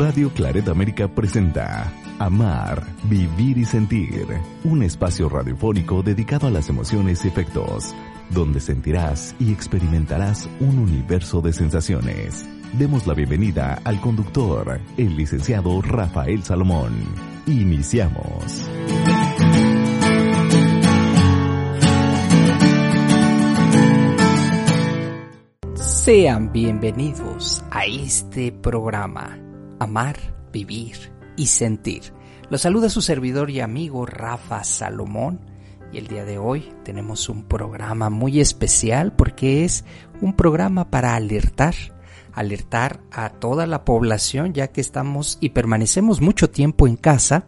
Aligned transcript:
Radio 0.00 0.30
Claret 0.30 0.66
América 0.66 1.08
presenta 1.08 1.92
Amar, 2.18 2.82
Vivir 3.02 3.58
y 3.58 3.66
Sentir, 3.66 4.26
un 4.64 4.82
espacio 4.82 5.28
radiofónico 5.28 6.02
dedicado 6.02 6.46
a 6.46 6.50
las 6.50 6.70
emociones 6.70 7.22
y 7.26 7.28
efectos, 7.28 7.94
donde 8.30 8.60
sentirás 8.60 9.36
y 9.38 9.52
experimentarás 9.52 10.48
un 10.58 10.78
universo 10.78 11.42
de 11.42 11.52
sensaciones. 11.52 12.48
Demos 12.78 13.06
la 13.06 13.12
bienvenida 13.12 13.78
al 13.84 14.00
conductor, 14.00 14.80
el 14.96 15.18
licenciado 15.18 15.82
Rafael 15.82 16.42
Salomón. 16.44 16.94
Iniciamos. 17.46 18.70
Sean 25.74 26.50
bienvenidos 26.50 27.62
a 27.70 27.84
este 27.84 28.50
programa, 28.50 29.38
Amar, 29.80 30.16
Vivir 30.52 31.12
y 31.36 31.46
Sentir. 31.46 32.12
Los 32.50 32.60
saluda 32.60 32.88
su 32.88 33.00
servidor 33.00 33.50
y 33.50 33.60
amigo 33.60 34.06
Rafa 34.06 34.62
Salomón 34.62 35.40
y 35.92 35.98
el 35.98 36.06
día 36.06 36.24
de 36.24 36.38
hoy 36.38 36.72
tenemos 36.84 37.28
un 37.28 37.44
programa 37.44 38.10
muy 38.10 38.40
especial 38.40 39.12
porque 39.12 39.64
es 39.64 39.84
un 40.20 40.34
programa 40.34 40.90
para 40.90 41.16
alertar, 41.16 41.74
alertar 42.32 43.00
a 43.10 43.30
toda 43.30 43.66
la 43.66 43.84
población 43.84 44.52
ya 44.52 44.68
que 44.68 44.80
estamos 44.80 45.38
y 45.40 45.50
permanecemos 45.50 46.20
mucho 46.20 46.50
tiempo 46.50 46.86
en 46.86 46.96
casa, 46.96 47.46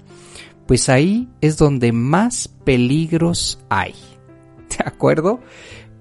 pues 0.66 0.88
ahí 0.88 1.28
es 1.40 1.56
donde 1.56 1.92
más 1.92 2.48
peligros 2.48 3.60
hay. 3.68 3.94
¿De 4.68 4.84
acuerdo? 4.84 5.38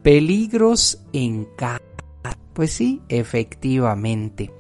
Peligros 0.02 1.04
en 1.13 1.45
casa 1.57 1.82
pues 2.54 2.71
sí, 2.71 3.02
efectivamente. 3.09 4.52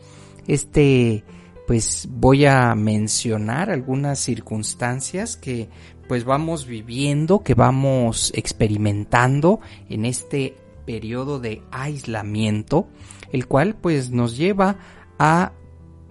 Este, 0.47 1.23
pues 1.71 2.09
voy 2.11 2.45
a 2.47 2.75
mencionar 2.75 3.69
algunas 3.69 4.19
circunstancias 4.19 5.37
que 5.37 5.69
pues 6.09 6.25
vamos 6.25 6.65
viviendo, 6.65 7.43
que 7.43 7.53
vamos 7.53 8.33
experimentando 8.35 9.61
en 9.87 10.03
este 10.03 10.57
periodo 10.85 11.39
de 11.39 11.61
aislamiento, 11.71 12.89
el 13.31 13.47
cual 13.47 13.77
pues 13.77 14.11
nos 14.11 14.35
lleva 14.35 14.79
a, 15.17 15.53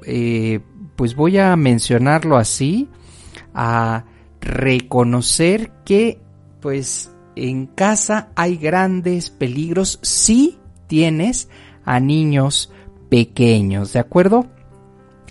eh, 0.06 0.60
pues 0.96 1.14
voy 1.14 1.36
a 1.36 1.54
mencionarlo 1.56 2.38
así, 2.38 2.88
a 3.52 4.06
reconocer 4.40 5.72
que 5.84 6.22
pues 6.62 7.12
en 7.36 7.66
casa 7.66 8.30
hay 8.34 8.56
grandes 8.56 9.28
peligros 9.28 9.98
si 10.00 10.58
tienes 10.86 11.50
a 11.84 12.00
niños 12.00 12.72
pequeños, 13.10 13.92
¿de 13.92 13.98
acuerdo? 13.98 14.46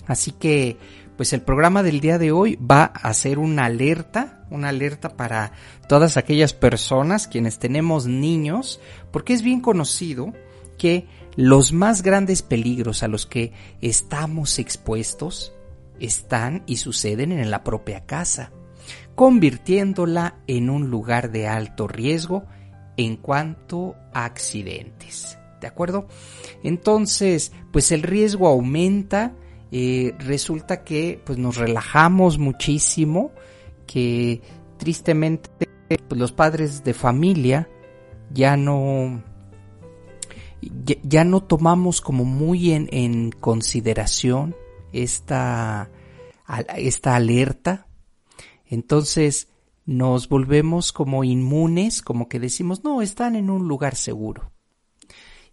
Así 0.08 0.32
que, 0.32 0.78
pues 1.18 1.34
el 1.34 1.42
programa 1.42 1.84
del 1.84 2.00
día 2.00 2.18
de 2.18 2.32
hoy 2.32 2.56
va 2.58 2.86
a 2.86 3.14
ser 3.14 3.40
una 3.40 3.66
alerta, 3.66 4.46
una 4.50 4.70
alerta 4.70 5.10
para 5.10 5.52
todas 5.88 6.18
aquellas 6.18 6.54
personas 6.54 7.28
quienes 7.28 7.60
tenemos 7.60 8.08
niños, 8.08 8.80
porque 9.12 9.34
es 9.34 9.42
bien 9.42 9.62
conocido 9.62 10.34
que 10.78 11.08
los 11.36 11.74
más 11.74 12.02
grandes 12.02 12.42
peligros 12.42 13.04
a 13.04 13.08
los 13.08 13.26
que 13.26 13.54
estamos 13.82 14.60
expuestos 14.60 15.54
están 16.00 16.64
y 16.66 16.78
suceden 16.78 17.32
en 17.32 17.52
la 17.52 17.64
propia 17.64 18.06
casa, 18.06 18.52
convirtiéndola 19.16 20.38
en 20.48 20.70
un 20.70 20.90
lugar 20.90 21.32
de 21.32 21.48
alto 21.48 21.88
riesgo 21.88 22.46
en 22.98 23.18
cuanto 23.18 23.96
a 24.14 24.26
accidentes. 24.26 25.40
¿de 25.60 25.68
acuerdo? 25.68 26.08
Entonces, 26.64 27.52
pues 27.72 27.92
el 27.92 28.04
riesgo 28.04 28.48
aumenta, 28.48 29.34
eh, 29.72 30.16
resulta 30.20 30.84
que 30.84 31.22
pues 31.26 31.38
nos 31.38 31.58
relajamos 31.58 32.38
muchísimo, 32.38 33.32
que 33.86 34.42
tristemente 34.78 35.50
pues, 35.88 36.20
los 36.20 36.32
padres 36.32 36.84
de 36.84 36.94
familia 36.94 37.70
ya 38.32 38.58
no 38.58 39.24
ya, 41.04 41.24
no 41.24 41.42
tomamos 41.42 42.02
como 42.02 42.26
muy 42.26 42.72
en, 42.72 42.90
en 42.92 43.32
consideración 43.32 44.56
esta, 44.92 45.90
esta 46.76 47.16
alerta. 47.16 47.88
Entonces 48.66 49.48
nos 49.86 50.30
volvemos 50.30 50.92
como 50.92 51.24
inmunes, 51.24 52.02
como 52.02 52.28
que 52.28 52.40
decimos, 52.40 52.84
no, 52.84 53.02
están 53.02 53.36
en 53.36 53.50
un 53.50 53.68
lugar 53.68 53.96
seguro. 53.96 54.52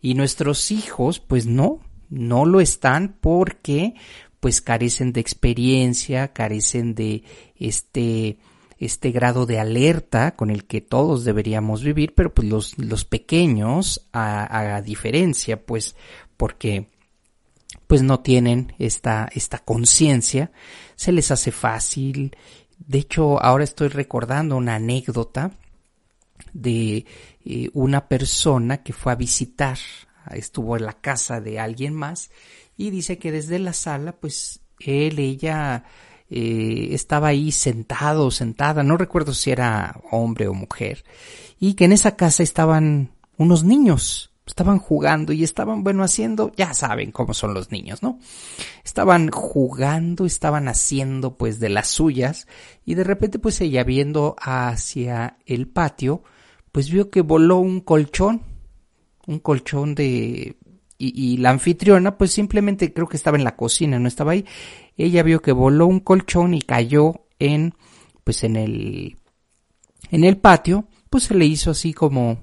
Y 0.00 0.15
nuestros 0.15 0.71
hijos, 0.71 1.21
pues 1.21 1.47
no, 1.47 1.81
no 2.09 2.44
lo 2.44 2.61
están 2.61 3.17
porque 3.21 3.94
pues 4.41 4.61
carecen 4.61 5.12
de 5.12 5.21
experiencia, 5.21 6.33
carecen 6.33 6.94
de 6.94 7.25
este 7.56 8.39
este 8.78 9.11
grado 9.11 9.47
de 9.47 9.59
alerta 9.59 10.37
con 10.37 10.50
el 10.50 10.65
que 10.67 10.81
todos 10.81 11.25
deberíamos 11.25 11.83
vivir, 11.83 12.15
pero 12.15 12.34
pues 12.34 12.49
los, 12.49 12.78
los 12.78 13.05
pequeños, 13.05 14.06
a, 14.12 14.83
diferencia, 14.84 15.65
pues, 15.65 15.97
porque 16.37 16.89
pues 17.87 18.03
no 18.03 18.21
tienen 18.21 18.75
esta, 18.78 19.28
esta 19.33 19.59
conciencia, 19.59 20.50
se 20.94 21.12
les 21.12 21.31
hace 21.31 21.53
fácil. 21.53 22.37
De 22.78 22.99
hecho, 22.99 23.43
ahora 23.43 23.65
estoy 23.65 23.88
recordando 23.88 24.56
una 24.56 24.75
anécdota 24.75 25.53
de 26.53 27.06
eh, 27.44 27.71
una 27.73 28.09
persona 28.09 28.83
que 28.83 28.93
fue 28.93 29.12
a 29.12 29.17
visitar, 29.17 29.78
estuvo 30.34 30.76
en 30.76 30.87
la 30.87 30.94
casa 30.94 31.41
de 31.41 31.59
alguien 31.60 31.94
más 31.94 32.31
y 32.76 32.91
dice 32.91 33.19
que 33.19 33.32
desde 33.32 33.59
la 33.59 33.72
sala 33.72 34.12
pues 34.12 34.60
él, 34.81 35.19
ella 35.19 35.84
eh, 36.28 36.88
estaba 36.91 37.28
ahí 37.28 37.53
sentado, 37.53 38.31
sentada, 38.31 38.82
no 38.82 38.97
recuerdo 38.97 39.32
si 39.32 39.50
era 39.50 40.00
hombre 40.10 40.48
o 40.48 40.54
mujer, 40.54 41.04
y 41.60 41.75
que 41.75 41.84
en 41.84 41.92
esa 41.92 42.16
casa 42.16 42.42
estaban 42.42 43.12
unos 43.37 43.64
niños, 43.64 44.32
estaban 44.44 44.78
jugando 44.78 45.32
y 45.32 45.44
estaban, 45.44 45.84
bueno, 45.84 46.03
haciendo, 46.03 46.53
ya 46.56 46.75
saben 46.75 47.12
cómo 47.12 47.32
son 47.32 47.54
los 47.54 47.70
niños, 47.70 48.03
¿no? 48.03 48.19
Estaban 48.84 49.31
jugando, 49.31 50.26
estaban 50.26 50.69
haciendo 50.69 51.37
pues 51.37 51.60
de 51.60 51.69
las 51.69 51.88
suyas 51.88 52.47
y 52.84 52.94
de 52.94 53.04
repente 53.04 53.38
pues 53.38 53.60
ella 53.60 53.84
viendo 53.84 54.37
hacia 54.41 55.38
el 55.47 55.69
patio, 55.69 56.22
pues 56.72 56.91
vio 56.91 57.10
que 57.10 57.22
voló 57.22 57.58
un 57.58 57.81
colchón, 57.81 58.43
un 59.26 59.38
colchón 59.41 59.94
de... 59.94 60.56
Y, 60.98 61.37
la 61.37 61.50
anfitriona 61.50 62.16
pues 62.16 62.32
simplemente 62.32 62.94
creo 62.94 63.06
que 63.06 63.19
estaba 63.19 63.37
en 63.37 63.44
la 63.44 63.54
cocina, 63.54 63.98
no 63.98 64.09
estaba 64.09 64.32
ahí. 64.32 64.47
Ella 64.97 65.22
vio 65.22 65.42
que 65.42 65.53
voló 65.53 65.87
un 65.87 66.00
colchón 66.00 66.54
y 66.54 66.62
cayó 66.62 67.26
en 67.38 67.75
pues 68.25 68.44
en 68.44 68.56
el 68.56 69.19
en 70.10 70.25
el 70.25 70.38
patio, 70.38 70.88
pues 71.10 71.25
se 71.25 71.34
le 71.34 71.44
hizo 71.44 71.72
así 71.72 71.92
como 71.92 72.38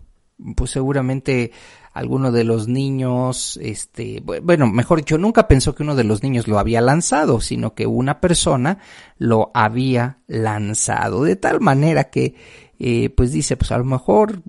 pues 0.56 0.70
seguramente 0.70 1.52
alguno 1.94 2.32
de 2.32 2.44
los 2.44 2.68
niños, 2.68 3.60
este, 3.62 4.22
bueno, 4.22 4.68
mejor 4.68 5.00
dicho, 5.00 5.18
nunca 5.20 5.48
pensó 5.48 5.76
que 5.76 5.84
uno 5.84 5.96
de 5.96 6.04
los 6.04 6.24
niños 6.24 6.48
lo 6.48 6.58
había 6.58 6.82
lanzado, 6.82 7.40
sino 7.40 7.76
que 7.76 7.86
una 7.86 8.20
persona 8.20 8.80
lo 9.18 9.52
había 9.54 10.18
lanzado, 10.28 11.24
de 11.24 11.36
tal 11.36 11.62
manera 11.62 12.06
que 12.06 12.34
eh, 12.80 13.12
pues 13.12 13.32
dice, 13.32 13.58
pues 13.58 13.72
a 13.72 13.78
lo 13.78 13.86
mejor 13.86 14.42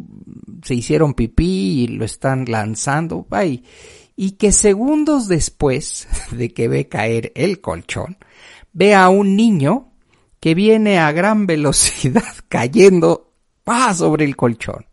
se 0.65 0.75
hicieron 0.75 1.15
pipí 1.15 1.83
y 1.83 1.87
lo 1.89 2.05
están 2.05 2.47
lanzando, 2.49 3.27
ay, 3.31 3.65
y 4.17 4.33
que 4.33 4.51
segundos 4.51 5.29
después 5.29 6.09
de 6.33 6.53
que 6.53 6.69
ve 6.69 6.89
caer 6.89 7.33
el 7.35 7.61
colchón, 7.61 8.17
ve 8.73 8.95
a 8.95 9.09
un 9.11 9.37
niño 9.37 9.93
que 10.41 10.55
viene 10.55 10.99
a 10.99 11.13
gran 11.13 11.47
velocidad 11.47 12.35
cayendo 12.49 13.35
ah, 13.67 13.95
sobre 13.95 14.25
el 14.25 14.37
colchón. 14.37 14.87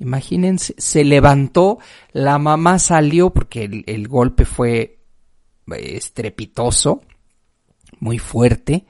Imagínense, 0.00 0.74
se 0.78 1.04
levantó, 1.04 1.78
la 2.12 2.38
mamá 2.38 2.78
salió 2.78 3.30
porque 3.30 3.64
el, 3.64 3.84
el 3.86 4.06
golpe 4.06 4.44
fue 4.44 5.00
estrepitoso, 5.66 7.02
muy 7.98 8.18
fuerte, 8.18 8.86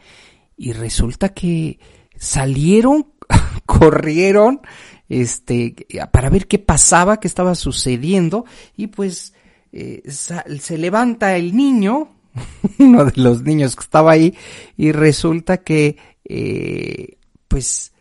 y 0.56 0.72
resulta 0.72 1.30
que 1.30 1.78
salieron 2.16 3.12
corrieron 3.66 4.60
este 5.08 5.74
para 6.12 6.30
ver 6.30 6.46
qué 6.46 6.58
pasaba, 6.58 7.20
qué 7.20 7.28
estaba 7.28 7.54
sucediendo 7.54 8.44
y 8.76 8.88
pues 8.88 9.34
eh, 9.72 10.02
se 10.10 10.78
levanta 10.78 11.36
el 11.36 11.56
niño, 11.56 12.16
uno 12.78 13.04
de 13.04 13.12
los 13.16 13.42
niños 13.42 13.76
que 13.76 13.82
estaba 13.82 14.12
ahí 14.12 14.34
y 14.76 14.92
resulta 14.92 15.58
que 15.58 15.96
eh, 16.24 17.16
pues 17.48 17.92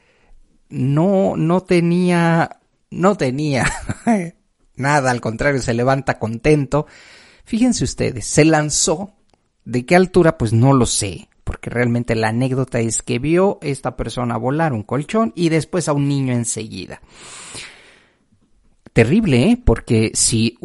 no 0.69 1.35
no 1.37 1.61
tenía 1.61 2.59
no 2.89 3.15
tenía 3.15 3.65
nada, 4.75 5.11
al 5.11 5.21
contrario, 5.21 5.61
se 5.61 5.73
levanta 5.73 6.19
contento. 6.19 6.87
Fíjense 7.43 7.83
ustedes, 7.83 8.25
se 8.25 8.45
lanzó, 8.45 9.13
¿de 9.65 9.85
qué 9.85 9.95
altura? 9.95 10.37
Pues 10.37 10.53
no 10.53 10.73
lo 10.73 10.85
sé, 10.85 11.29
porque 11.47 11.69
realmente 11.69 12.13
la 12.13 12.27
anécdota 12.27 12.81
es 12.81 13.01
que 13.01 13.19
vio 13.19 13.57
esta 13.61 13.95
persona 13.95 14.35
volar 14.35 14.73
un 14.73 14.83
colchón 14.83 15.31
y 15.33 15.47
después 15.47 15.87
a 15.87 15.93
un 15.93 16.05
niño 16.05 16.33
enseguida. 16.33 16.99
Terrible, 18.91 19.51
¿eh? 19.51 19.61
Porque 19.63 20.11
si 20.13 20.57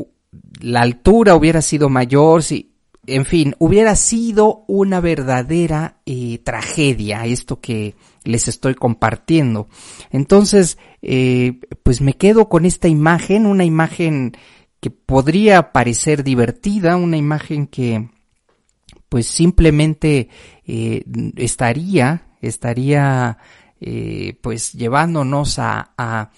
la 0.61 0.81
altura 0.81 1.37
hubiera 1.37 1.63
sido 1.63 1.89
mayor, 1.89 2.43
si 2.43 2.73
en 3.07 3.25
fin, 3.27 3.55
hubiera 3.61 3.95
sido 3.95 4.65
una 4.67 4.99
verdadera 4.99 6.01
eh, 6.05 6.39
tragedia 6.39 7.27
esto 7.27 7.61
que 7.61 7.95
les 8.25 8.49
estoy 8.49 8.75
compartiendo. 8.75 9.69
Entonces, 10.11 10.79
eh, 11.01 11.61
pues 11.85 12.01
me 12.01 12.15
quedo 12.15 12.49
con 12.49 12.67
esta 12.67 12.89
imagen, 12.89 13.47
una 13.47 13.65
imagen 13.65 14.33
que 14.81 14.91
podría 14.91 15.71
parecer 15.71 16.25
divertida, 16.25 16.97
una 16.97 17.17
imagen 17.17 17.69
que 17.69 18.09
pues 19.13 19.27
simplemente 19.27 20.31
eh, 20.67 21.05
estaría, 21.37 22.29
estaría 22.41 23.37
pues 24.41 24.73
llevándonos 24.73 25.59
a, 25.59 25.93
a 25.99 26.31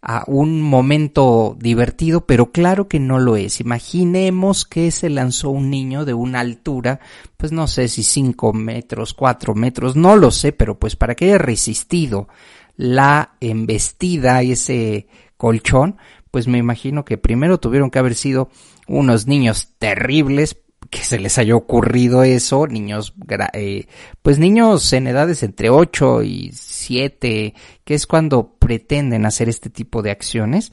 a 0.00 0.24
un 0.26 0.62
momento 0.62 1.56
divertido, 1.58 2.24
pero 2.26 2.52
claro 2.52 2.88
que 2.88 3.00
no 3.00 3.18
lo 3.18 3.36
es. 3.36 3.60
Imaginemos 3.60 4.64
que 4.64 4.90
se 4.90 5.10
lanzó 5.10 5.50
un 5.50 5.70
niño 5.70 6.04
de 6.04 6.14
una 6.14 6.40
altura, 6.40 7.00
pues 7.36 7.52
no 7.52 7.66
sé 7.66 7.88
si 7.88 8.02
cinco 8.02 8.52
metros, 8.52 9.14
cuatro 9.14 9.54
metros, 9.54 9.96
no 9.96 10.16
lo 10.16 10.30
sé, 10.30 10.52
pero 10.52 10.78
pues 10.78 10.94
para 10.96 11.14
que 11.14 11.26
haya 11.26 11.38
resistido 11.38 12.28
la 12.76 13.32
embestida 13.40 14.42
ese 14.42 15.08
colchón, 15.36 15.96
pues 16.30 16.46
me 16.46 16.58
imagino 16.58 17.04
que 17.04 17.18
primero 17.18 17.58
tuvieron 17.58 17.90
que 17.90 17.98
haber 17.98 18.14
sido 18.14 18.50
unos 18.86 19.26
niños 19.26 19.74
terribles 19.78 20.56
que 20.90 21.00
se 21.00 21.18
les 21.18 21.38
haya 21.38 21.54
ocurrido 21.54 22.22
eso, 22.22 22.66
niños, 22.66 23.14
eh, 23.52 23.86
pues 24.22 24.38
niños 24.38 24.92
en 24.92 25.06
edades 25.06 25.42
entre 25.42 25.70
8 25.70 26.22
y 26.22 26.50
7, 26.54 27.54
que 27.84 27.94
es 27.94 28.06
cuando 28.06 28.54
pretenden 28.58 29.26
hacer 29.26 29.48
este 29.48 29.70
tipo 29.70 30.02
de 30.02 30.10
acciones. 30.10 30.72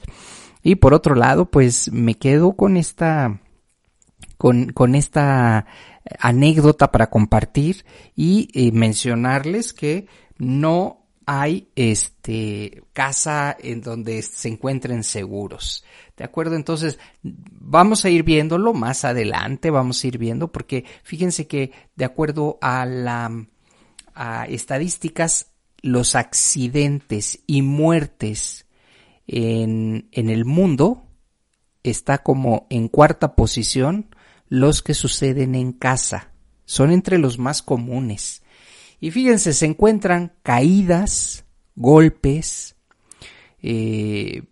Y 0.62 0.76
por 0.76 0.94
otro 0.94 1.14
lado, 1.14 1.50
pues 1.50 1.92
me 1.92 2.14
quedo 2.14 2.56
con 2.56 2.76
esta, 2.76 3.40
con, 4.38 4.70
con 4.70 4.94
esta 4.94 5.66
anécdota 6.18 6.90
para 6.92 7.08
compartir 7.10 7.84
y 8.14 8.48
eh, 8.54 8.72
mencionarles 8.72 9.72
que 9.72 10.06
no 10.38 11.05
hay 11.26 11.68
este 11.74 12.84
casa 12.92 13.56
en 13.58 13.82
donde 13.82 14.22
se 14.22 14.48
encuentren 14.48 15.02
seguros. 15.02 15.84
¿De 16.16 16.24
acuerdo? 16.24 16.54
Entonces, 16.54 16.98
vamos 17.22 18.04
a 18.04 18.10
ir 18.10 18.22
viéndolo 18.22 18.72
más 18.72 19.04
adelante, 19.04 19.70
vamos 19.70 20.02
a 20.02 20.06
ir 20.06 20.18
viendo, 20.18 20.50
porque 20.50 20.84
fíjense 21.02 21.46
que 21.46 21.72
de 21.96 22.04
acuerdo 22.04 22.58
a 22.62 22.86
la 22.86 23.46
estadísticas, 24.48 25.52
los 25.82 26.14
accidentes 26.14 27.40
y 27.46 27.60
muertes 27.60 28.66
en, 29.26 30.08
en 30.12 30.30
el 30.30 30.46
mundo 30.46 31.02
está 31.82 32.18
como 32.18 32.66
en 32.70 32.88
cuarta 32.88 33.34
posición 33.34 34.14
los 34.48 34.82
que 34.82 34.94
suceden 34.94 35.54
en 35.54 35.72
casa. 35.72 36.32
Son 36.64 36.92
entre 36.92 37.18
los 37.18 37.38
más 37.38 37.62
comunes. 37.62 38.42
Y 39.00 39.10
fíjense, 39.10 39.52
se 39.52 39.66
encuentran 39.66 40.32
caídas, 40.42 41.44
golpes, 41.74 42.76
eh, 43.60 44.42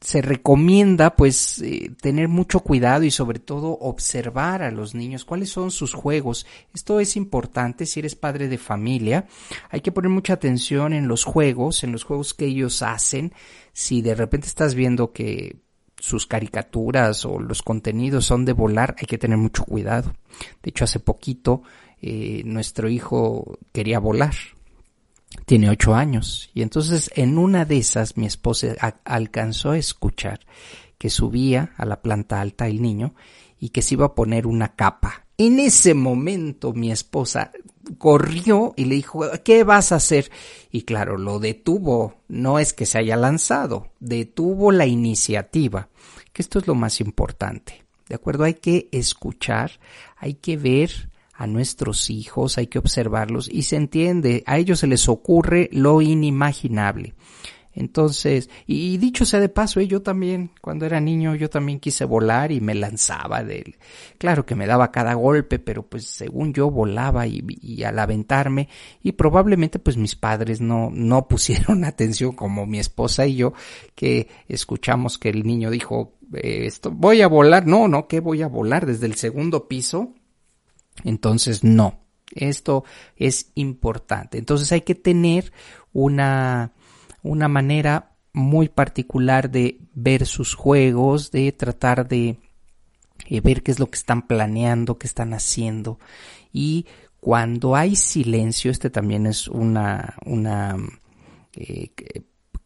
se 0.00 0.22
recomienda 0.22 1.16
pues 1.16 1.60
eh, 1.62 1.90
tener 2.00 2.28
mucho 2.28 2.60
cuidado 2.60 3.02
y 3.02 3.10
sobre 3.10 3.40
todo 3.40 3.72
observar 3.80 4.62
a 4.62 4.70
los 4.70 4.94
niños 4.94 5.24
cuáles 5.24 5.50
son 5.50 5.70
sus 5.72 5.94
juegos. 5.94 6.46
Esto 6.72 7.00
es 7.00 7.16
importante 7.16 7.86
si 7.86 8.00
eres 8.00 8.14
padre 8.14 8.46
de 8.48 8.58
familia. 8.58 9.26
Hay 9.68 9.80
que 9.80 9.90
poner 9.90 10.10
mucha 10.10 10.34
atención 10.34 10.92
en 10.92 11.08
los 11.08 11.24
juegos, 11.24 11.82
en 11.82 11.90
los 11.90 12.04
juegos 12.04 12.34
que 12.34 12.46
ellos 12.46 12.82
hacen. 12.82 13.32
Si 13.72 14.00
de 14.00 14.14
repente 14.14 14.46
estás 14.46 14.76
viendo 14.76 15.12
que 15.12 15.56
sus 15.98 16.26
caricaturas 16.26 17.24
o 17.24 17.40
los 17.40 17.62
contenidos 17.62 18.26
son 18.26 18.44
de 18.44 18.52
volar, 18.52 18.94
hay 18.98 19.06
que 19.06 19.18
tener 19.18 19.38
mucho 19.38 19.64
cuidado. 19.64 20.12
De 20.62 20.70
hecho, 20.70 20.84
hace 20.84 21.00
poquito 21.00 21.62
eh, 22.00 22.42
nuestro 22.44 22.88
hijo 22.88 23.58
quería 23.72 23.98
volar. 23.98 24.34
Tiene 25.44 25.70
ocho 25.70 25.94
años. 25.94 26.50
Y 26.54 26.62
entonces 26.62 27.10
en 27.14 27.38
una 27.38 27.64
de 27.64 27.78
esas 27.78 28.16
mi 28.16 28.26
esposa 28.26 28.74
alcanzó 29.04 29.72
a 29.72 29.78
escuchar 29.78 30.40
que 30.98 31.10
subía 31.10 31.72
a 31.76 31.84
la 31.84 32.00
planta 32.00 32.40
alta 32.40 32.68
el 32.68 32.80
niño 32.80 33.14
y 33.58 33.70
que 33.70 33.82
se 33.82 33.94
iba 33.94 34.06
a 34.06 34.14
poner 34.14 34.46
una 34.46 34.74
capa. 34.74 35.26
En 35.38 35.58
ese 35.58 35.94
momento 35.94 36.72
mi 36.72 36.90
esposa 36.90 37.52
corrió 37.98 38.74
y 38.76 38.86
le 38.86 38.96
dijo, 38.96 39.22
¿qué 39.44 39.64
vas 39.64 39.92
a 39.92 39.96
hacer? 39.96 40.30
Y 40.70 40.82
claro, 40.82 41.16
lo 41.16 41.38
detuvo. 41.38 42.16
No 42.28 42.58
es 42.58 42.72
que 42.72 42.86
se 42.86 42.98
haya 42.98 43.16
lanzado, 43.16 43.88
detuvo 44.00 44.72
la 44.72 44.86
iniciativa, 44.86 45.88
que 46.32 46.42
esto 46.42 46.58
es 46.58 46.66
lo 46.66 46.74
más 46.74 47.00
importante. 47.00 47.84
¿De 48.08 48.14
acuerdo? 48.14 48.44
Hay 48.44 48.54
que 48.54 48.88
escuchar, 48.92 49.72
hay 50.16 50.34
que 50.34 50.56
ver, 50.56 51.10
a 51.36 51.46
nuestros 51.46 52.10
hijos, 52.10 52.58
hay 52.58 52.66
que 52.66 52.78
observarlos 52.78 53.48
y 53.48 53.62
se 53.62 53.76
entiende, 53.76 54.42
a 54.46 54.58
ellos 54.58 54.80
se 54.80 54.86
les 54.86 55.08
ocurre 55.08 55.68
lo 55.72 56.00
inimaginable. 56.00 57.14
Entonces, 57.76 58.48
y 58.66 58.96
dicho 58.96 59.26
sea 59.26 59.38
de 59.38 59.50
paso, 59.50 59.80
¿eh? 59.80 59.86
yo 59.86 60.00
también, 60.00 60.50
cuando 60.62 60.86
era 60.86 60.98
niño, 60.98 61.34
yo 61.34 61.50
también 61.50 61.78
quise 61.78 62.06
volar 62.06 62.50
y 62.50 62.62
me 62.62 62.74
lanzaba 62.74 63.44
de. 63.44 63.76
Claro 64.16 64.46
que 64.46 64.54
me 64.54 64.66
daba 64.66 64.90
cada 64.90 65.12
golpe, 65.12 65.58
pero 65.58 65.82
pues 65.82 66.06
según 66.06 66.54
yo 66.54 66.70
volaba 66.70 67.26
y, 67.26 67.44
y, 67.60 67.82
al 67.82 67.98
aventarme, 67.98 68.70
y 69.02 69.12
probablemente 69.12 69.78
pues 69.78 69.98
mis 69.98 70.16
padres 70.16 70.62
no, 70.62 70.88
no 70.90 71.28
pusieron 71.28 71.84
atención 71.84 72.32
como 72.32 72.64
mi 72.64 72.78
esposa 72.78 73.26
y 73.26 73.36
yo, 73.36 73.52
que 73.94 74.28
escuchamos 74.48 75.18
que 75.18 75.28
el 75.28 75.46
niño 75.46 75.70
dijo, 75.70 76.14
eh, 76.32 76.64
esto, 76.64 76.90
voy 76.90 77.20
a 77.20 77.28
volar, 77.28 77.66
no, 77.66 77.88
no, 77.88 78.08
que 78.08 78.20
voy 78.20 78.40
a 78.40 78.48
volar 78.48 78.86
desde 78.86 79.04
el 79.04 79.16
segundo 79.16 79.68
piso, 79.68 80.14
entonces, 81.04 81.64
no, 81.64 82.00
esto 82.34 82.84
es 83.16 83.50
importante. 83.54 84.38
Entonces 84.38 84.72
hay 84.72 84.82
que 84.82 84.94
tener 84.94 85.52
una, 85.92 86.72
una 87.22 87.48
manera 87.48 88.16
muy 88.32 88.68
particular 88.68 89.50
de 89.50 89.80
ver 89.94 90.26
sus 90.26 90.54
juegos, 90.54 91.30
de 91.30 91.52
tratar 91.52 92.06
de 92.06 92.38
eh, 93.28 93.40
ver 93.40 93.62
qué 93.62 93.70
es 93.70 93.78
lo 93.78 93.86
que 93.86 93.96
están 93.96 94.26
planeando, 94.26 94.98
qué 94.98 95.06
están 95.06 95.32
haciendo. 95.32 95.98
Y 96.52 96.86
cuando 97.20 97.74
hay 97.74 97.96
silencio, 97.96 98.70
este 98.70 98.90
también 98.90 99.26
es 99.26 99.48
una, 99.48 100.16
una 100.24 100.76
eh, 101.54 101.90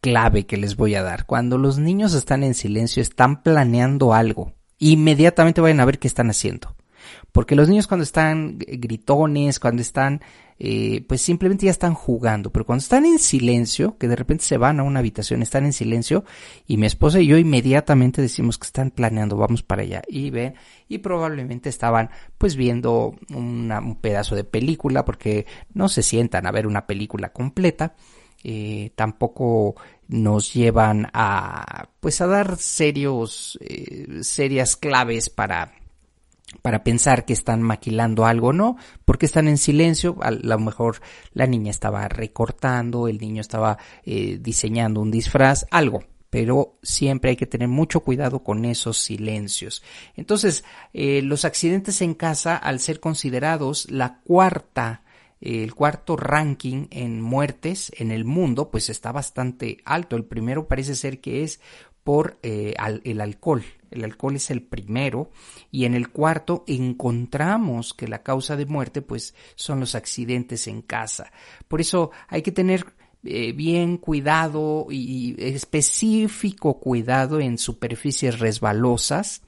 clave 0.01 0.45
que 0.45 0.57
les 0.57 0.75
voy 0.75 0.95
a 0.95 1.03
dar. 1.03 1.25
Cuando 1.25 1.57
los 1.57 1.77
niños 1.77 2.13
están 2.13 2.43
en 2.43 2.53
silencio, 2.53 3.01
están 3.01 3.43
planeando 3.43 4.13
algo. 4.13 4.53
Inmediatamente 4.77 5.61
vayan 5.61 5.79
a 5.79 5.85
ver 5.85 5.99
qué 5.99 6.07
están 6.07 6.29
haciendo. 6.29 6.75
Porque 7.31 7.55
los 7.55 7.69
niños 7.69 7.87
cuando 7.87 8.03
están 8.03 8.57
gritones, 8.57 9.59
cuando 9.59 9.81
están, 9.81 10.21
eh, 10.59 11.03
pues 11.07 11.21
simplemente 11.21 11.65
ya 11.65 11.71
están 11.71 11.93
jugando, 11.93 12.51
pero 12.51 12.65
cuando 12.65 12.81
están 12.81 13.05
en 13.05 13.19
silencio, 13.19 13.97
que 13.97 14.07
de 14.07 14.15
repente 14.15 14.43
se 14.43 14.57
van 14.57 14.79
a 14.79 14.83
una 14.83 14.99
habitación, 14.99 15.41
están 15.41 15.65
en 15.65 15.73
silencio, 15.73 16.23
y 16.67 16.77
mi 16.77 16.85
esposa 16.85 17.19
y 17.19 17.27
yo 17.27 17.37
inmediatamente 17.37 18.21
decimos 18.21 18.57
que 18.57 18.67
están 18.67 18.91
planeando, 18.91 19.37
vamos 19.37 19.63
para 19.63 19.81
allá, 19.81 20.01
y 20.07 20.29
ven, 20.29 20.55
y 20.87 20.99
probablemente 20.99 21.69
estaban 21.69 22.09
pues 22.37 22.55
viendo 22.55 23.15
un 23.29 23.97
pedazo 24.01 24.35
de 24.35 24.43
película, 24.43 25.05
porque 25.05 25.45
no 25.73 25.89
se 25.89 26.03
sientan 26.03 26.45
a 26.45 26.51
ver 26.51 26.67
una 26.67 26.85
película 26.85 27.29
completa, 27.33 27.95
eh, 28.43 28.91
tampoco 28.95 29.75
nos 30.07 30.53
llevan 30.53 31.07
a 31.13 31.89
pues 31.99 32.21
a 32.21 32.27
dar 32.27 32.57
serios 32.57 33.57
eh, 33.61 34.19
serias 34.23 34.75
claves 34.75 35.29
para 35.29 35.73
para 36.61 36.83
pensar 36.83 37.25
que 37.25 37.33
están 37.33 37.61
maquilando 37.61 38.25
algo, 38.25 38.53
no, 38.53 38.77
porque 39.05 39.25
están 39.25 39.47
en 39.47 39.57
silencio, 39.57 40.17
a 40.21 40.31
lo 40.31 40.59
mejor 40.59 41.01
la 41.33 41.47
niña 41.47 41.71
estaba 41.71 42.07
recortando, 42.07 43.07
el 43.07 43.19
niño 43.19 43.41
estaba 43.41 43.77
eh, 44.03 44.37
diseñando 44.39 45.01
un 45.01 45.11
disfraz, 45.11 45.65
algo, 45.71 46.03
pero 46.29 46.77
siempre 46.83 47.31
hay 47.31 47.35
que 47.35 47.47
tener 47.47 47.67
mucho 47.67 48.01
cuidado 48.01 48.43
con 48.43 48.65
esos 48.65 48.97
silencios. 48.97 49.83
Entonces, 50.15 50.63
eh, 50.93 51.21
los 51.21 51.45
accidentes 51.45 52.01
en 52.01 52.13
casa, 52.13 52.57
al 52.57 52.79
ser 52.79 52.99
considerados 52.99 53.89
la 53.89 54.19
cuarta 54.23 55.03
el 55.41 55.73
cuarto 55.73 56.15
ranking 56.15 56.85
en 56.91 57.19
muertes 57.19 57.91
en 57.97 58.11
el 58.11 58.25
mundo, 58.25 58.69
pues 58.69 58.91
está 58.91 59.11
bastante 59.11 59.79
alto. 59.85 60.15
El 60.15 60.23
primero 60.23 60.67
parece 60.67 60.93
ser 60.93 61.19
que 61.19 61.43
es 61.43 61.59
por 62.03 62.37
eh, 62.43 62.75
el 63.03 63.19
alcohol. 63.21 63.63
El 63.91 64.03
alcohol 64.03 64.35
es 64.37 64.49
el 64.49 64.63
primero 64.63 65.29
y 65.69 65.85
en 65.85 65.93
el 65.93 66.09
cuarto 66.09 66.63
encontramos 66.67 67.93
que 67.93 68.07
la 68.07 68.23
causa 68.23 68.55
de 68.55 68.65
muerte 68.65 69.01
pues 69.01 69.35
son 69.55 69.79
los 69.79 69.95
accidentes 69.95 70.67
en 70.67 70.81
casa. 70.81 71.31
Por 71.67 71.81
eso 71.81 72.11
hay 72.27 72.41
que 72.41 72.51
tener 72.51 72.85
eh, 73.23 73.51
bien 73.51 73.97
cuidado 73.97 74.87
y 74.89 75.35
específico 75.37 76.79
cuidado 76.79 77.39
en 77.39 77.59
superficies 77.59 78.39
resbalosas, 78.39 79.43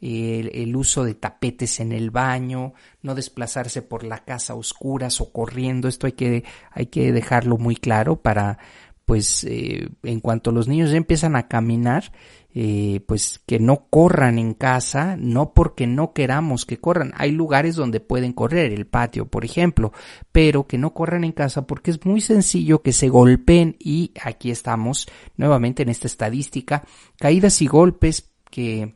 el, 0.00 0.76
uso 0.76 1.04
de 1.04 1.14
tapetes 1.14 1.80
en 1.80 1.92
el 1.92 2.10
baño, 2.10 2.74
no 3.02 3.14
desplazarse 3.14 3.80
por 3.80 4.04
la 4.04 4.24
casa 4.24 4.52
a 4.52 4.56
oscuras 4.56 5.20
o 5.20 5.32
corriendo, 5.32 5.88
esto 5.88 6.06
hay 6.06 6.12
que, 6.12 6.44
hay 6.72 6.86
que 6.86 7.12
dejarlo 7.12 7.58
muy 7.58 7.76
claro 7.76 8.20
para 8.20 8.58
pues 9.04 9.44
eh, 9.44 9.88
en 10.02 10.20
cuanto 10.20 10.50
los 10.50 10.66
niños 10.66 10.90
ya 10.90 10.96
empiezan 10.96 11.36
a 11.36 11.46
caminar, 11.46 12.12
eh, 12.58 13.00
pues 13.06 13.42
que 13.44 13.58
no 13.60 13.84
corran 13.90 14.38
en 14.38 14.54
casa, 14.54 15.14
no 15.18 15.52
porque 15.52 15.86
no 15.86 16.14
queramos 16.14 16.64
que 16.64 16.78
corran. 16.78 17.12
Hay 17.14 17.30
lugares 17.30 17.76
donde 17.76 18.00
pueden 18.00 18.32
correr, 18.32 18.72
el 18.72 18.86
patio, 18.86 19.26
por 19.26 19.44
ejemplo, 19.44 19.92
pero 20.32 20.66
que 20.66 20.78
no 20.78 20.94
corran 20.94 21.24
en 21.24 21.32
casa 21.32 21.66
porque 21.66 21.90
es 21.90 22.02
muy 22.06 22.22
sencillo 22.22 22.80
que 22.80 22.94
se 22.94 23.10
golpeen 23.10 23.76
y 23.78 24.12
aquí 24.22 24.50
estamos 24.50 25.06
nuevamente 25.36 25.82
en 25.82 25.90
esta 25.90 26.06
estadística, 26.06 26.86
caídas 27.18 27.60
y 27.60 27.66
golpes 27.66 28.30
que 28.50 28.94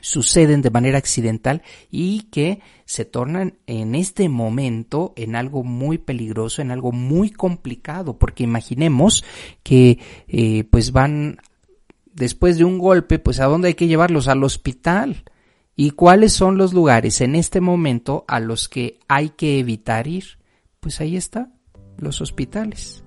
suceden 0.00 0.60
de 0.60 0.70
manera 0.70 0.98
accidental 0.98 1.62
y 1.88 2.22
que 2.32 2.62
se 2.84 3.04
tornan 3.04 3.58
en 3.68 3.94
este 3.94 4.28
momento 4.28 5.12
en 5.14 5.36
algo 5.36 5.62
muy 5.62 5.98
peligroso, 5.98 6.62
en 6.62 6.72
algo 6.72 6.90
muy 6.90 7.30
complicado, 7.30 8.18
porque 8.18 8.42
imaginemos 8.42 9.24
que 9.62 10.00
eh, 10.26 10.64
pues 10.64 10.90
van 10.90 11.38
después 12.14 12.58
de 12.58 12.64
un 12.64 12.78
golpe, 12.78 13.18
pues 13.18 13.40
a 13.40 13.46
dónde 13.46 13.68
hay 13.68 13.74
que 13.74 13.86
llevarlos 13.86 14.28
al 14.28 14.44
hospital. 14.44 15.24
Y 15.74 15.92
cuáles 15.92 16.32
son 16.32 16.58
los 16.58 16.74
lugares 16.74 17.20
en 17.20 17.34
este 17.34 17.60
momento 17.60 18.24
a 18.28 18.40
los 18.40 18.68
que 18.68 18.98
hay 19.08 19.30
que 19.30 19.58
evitar 19.58 20.06
ir, 20.06 20.38
pues 20.80 21.00
ahí 21.00 21.16
está, 21.16 21.50
los 21.96 22.20
hospitales. 22.20 23.04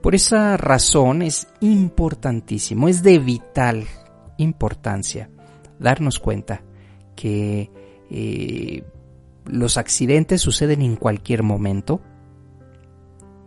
Por 0.00 0.14
esa 0.14 0.56
razón 0.56 1.22
es 1.22 1.48
importantísimo, 1.60 2.88
es 2.88 3.02
de 3.02 3.18
vital 3.18 3.84
importancia 4.36 5.30
darnos 5.78 6.18
cuenta 6.18 6.62
que 7.16 7.70
eh, 8.10 8.84
los 9.44 9.76
accidentes 9.76 10.40
suceden 10.40 10.82
en 10.82 10.96
cualquier 10.96 11.42
momento, 11.42 12.00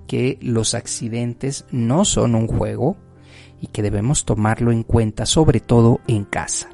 que 0.08 0.38
los 0.42 0.74
accidentes 0.74 1.66
no 1.72 2.04
son 2.04 2.36
un 2.36 2.48
juego 2.48 2.98
y 3.62 3.68
que 3.68 3.82
debemos 3.82 4.26
tomarlo 4.26 4.72
en 4.72 4.84
cuenta, 4.84 5.26
sobre 5.26 5.60
todo 5.60 6.02
en 6.08 6.26
casa. 6.26 6.70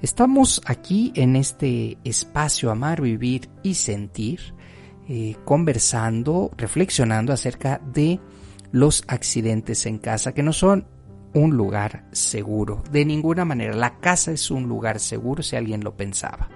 Estamos 0.00 0.62
aquí 0.66 1.12
en 1.16 1.36
este 1.36 1.98
espacio 2.04 2.70
Amar, 2.70 3.00
Vivir 3.00 3.50
y 3.62 3.74
Sentir, 3.74 4.54
eh, 5.08 5.36
conversando, 5.44 6.50
reflexionando 6.56 7.32
acerca 7.32 7.80
de 7.92 8.20
los 8.72 9.04
accidentes 9.08 9.84
en 9.86 9.98
casa, 9.98 10.32
que 10.32 10.42
no 10.42 10.52
son 10.52 10.86
un 11.34 11.56
lugar 11.56 12.06
seguro. 12.12 12.82
De 12.90 13.04
ninguna 13.04 13.44
manera, 13.44 13.74
la 13.74 13.98
casa 13.98 14.32
es 14.32 14.50
un 14.50 14.68
lugar 14.68 15.00
seguro 15.00 15.42
si 15.42 15.56
alguien 15.56 15.82
lo 15.82 15.96
pensaba. 15.96 16.48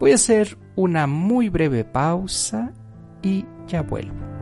Voy 0.00 0.12
a 0.12 0.16
hacer 0.16 0.58
una 0.76 1.06
muy 1.06 1.48
breve 1.48 1.84
pausa 1.84 2.72
y 3.22 3.44
ya 3.66 3.82
vuelvo. 3.82 4.33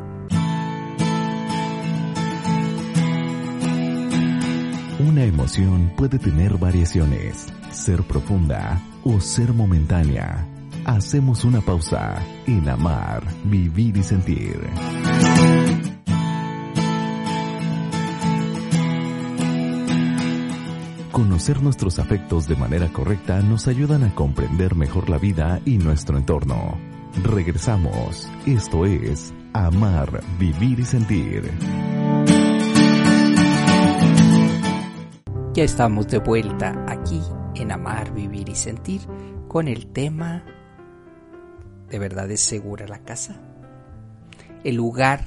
Una 5.13 5.25
emoción 5.25 5.93
puede 5.95 6.19
tener 6.19 6.57
variaciones, 6.57 7.47
ser 7.71 8.03
profunda 8.03 8.81
o 9.05 9.21
ser 9.21 9.53
momentánea. 9.53 10.49
Hacemos 10.87 11.45
una 11.45 11.61
pausa 11.61 12.25
en 12.47 12.67
amar, 12.67 13.23
vivir 13.45 13.99
y 13.99 14.03
sentir. 14.03 14.59
Conocer 21.13 21.63
nuestros 21.63 21.99
afectos 21.99 22.49
de 22.49 22.57
manera 22.57 22.89
correcta 22.89 23.43
nos 23.43 23.69
ayudan 23.69 24.05
a 24.05 24.15
comprender 24.15 24.75
mejor 24.77 25.11
la 25.11 25.19
vida 25.19 25.61
y 25.67 25.77
nuestro 25.77 26.17
entorno. 26.17 26.79
Regresamos. 27.23 28.31
Esto 28.47 28.87
es 28.87 29.35
Amar, 29.53 30.23
Vivir 30.39 30.81
y 30.81 30.85
Sentir. 30.87 31.53
Ya 35.55 35.65
estamos 35.65 36.09
de 36.09 36.17
vuelta 36.17 36.83
aquí 36.89 37.21
en 37.57 37.73
Amar, 37.73 38.15
Vivir 38.15 38.49
y 38.49 38.55
Sentir 38.55 39.03
con 39.49 39.69
el 39.69 39.89
tema 39.89 40.47
¿De 41.91 41.99
verdad 41.99 42.31
es 42.31 42.41
segura 42.41 42.89
la 42.89 43.05
casa? 43.05 43.39
El 44.65 44.77
lugar 44.77 45.27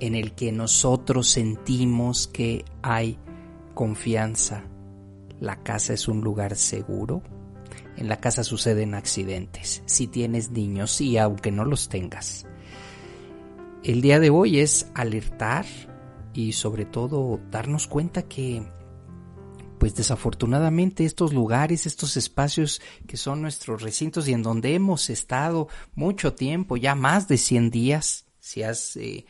en 0.00 0.16
el 0.16 0.32
que 0.32 0.50
nosotros 0.50 1.28
sentimos 1.28 2.26
que 2.26 2.64
hay 2.82 3.20
confianza, 3.72 4.64
la 5.38 5.62
casa 5.62 5.92
es 5.92 6.08
un 6.08 6.22
lugar 6.22 6.56
seguro. 6.56 7.22
En 7.96 8.08
la 8.08 8.18
casa 8.18 8.42
suceden 8.42 8.94
accidentes. 8.94 9.84
Si 9.86 10.08
tienes 10.08 10.50
niños 10.50 11.00
y 11.00 11.18
aunque 11.18 11.52
no 11.52 11.64
los 11.64 11.88
tengas. 11.88 12.46
El 13.84 14.00
día 14.00 14.18
de 14.18 14.30
hoy 14.30 14.58
es 14.58 14.90
alertar 14.92 15.66
y 16.34 16.50
sobre 16.50 16.84
todo 16.84 17.38
darnos 17.52 17.86
cuenta 17.86 18.22
que 18.22 18.66
pues 19.86 19.94
desafortunadamente 19.94 21.04
estos 21.04 21.32
lugares, 21.32 21.86
estos 21.86 22.16
espacios 22.16 22.82
que 23.06 23.16
son 23.16 23.40
nuestros 23.40 23.82
recintos 23.82 24.26
y 24.26 24.32
en 24.32 24.42
donde 24.42 24.74
hemos 24.74 25.10
estado 25.10 25.68
mucho 25.94 26.34
tiempo, 26.34 26.76
ya 26.76 26.96
más 26.96 27.28
de 27.28 27.38
100 27.38 27.70
días, 27.70 28.24
si 28.40 28.64
has 28.64 28.96
eh, 28.96 29.26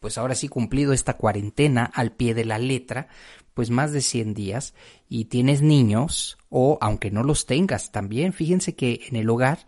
pues 0.00 0.18
ahora 0.18 0.34
sí 0.34 0.48
cumplido 0.48 0.92
esta 0.92 1.14
cuarentena 1.16 1.86
al 1.86 2.12
pie 2.12 2.34
de 2.34 2.44
la 2.44 2.58
letra, 2.58 3.08
pues 3.54 3.70
más 3.70 3.92
de 3.92 4.02
100 4.02 4.34
días 4.34 4.74
y 5.08 5.24
tienes 5.24 5.62
niños 5.62 6.36
o 6.50 6.76
aunque 6.82 7.10
no 7.10 7.22
los 7.22 7.46
tengas 7.46 7.90
también, 7.90 8.34
fíjense 8.34 8.74
que 8.74 9.06
en 9.08 9.16
el 9.16 9.30
hogar 9.30 9.60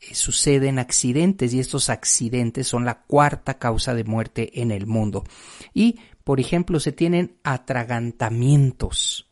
eh, 0.00 0.14
suceden 0.14 0.78
accidentes 0.78 1.54
y 1.54 1.60
estos 1.60 1.88
accidentes 1.88 2.68
son 2.68 2.84
la 2.84 3.04
cuarta 3.04 3.56
causa 3.56 3.94
de 3.94 4.04
muerte 4.04 4.60
en 4.60 4.70
el 4.70 4.86
mundo. 4.86 5.24
Y, 5.72 5.98
por 6.24 6.40
ejemplo, 6.40 6.78
se 6.78 6.92
tienen 6.92 7.38
atragantamientos. 7.42 9.27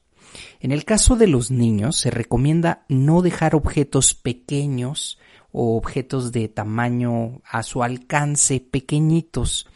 En 0.60 0.72
el 0.72 0.84
caso 0.84 1.16
de 1.16 1.26
los 1.26 1.50
niños 1.50 1.96
se 1.96 2.10
recomienda 2.10 2.84
no 2.88 3.22
dejar 3.22 3.54
objetos 3.54 4.14
pequeños 4.14 5.18
o 5.52 5.76
objetos 5.76 6.32
de 6.32 6.48
tamaño 6.48 7.40
a 7.44 7.62
su 7.62 7.82
alcance 7.82 8.60
pequeñitos. 8.60 9.66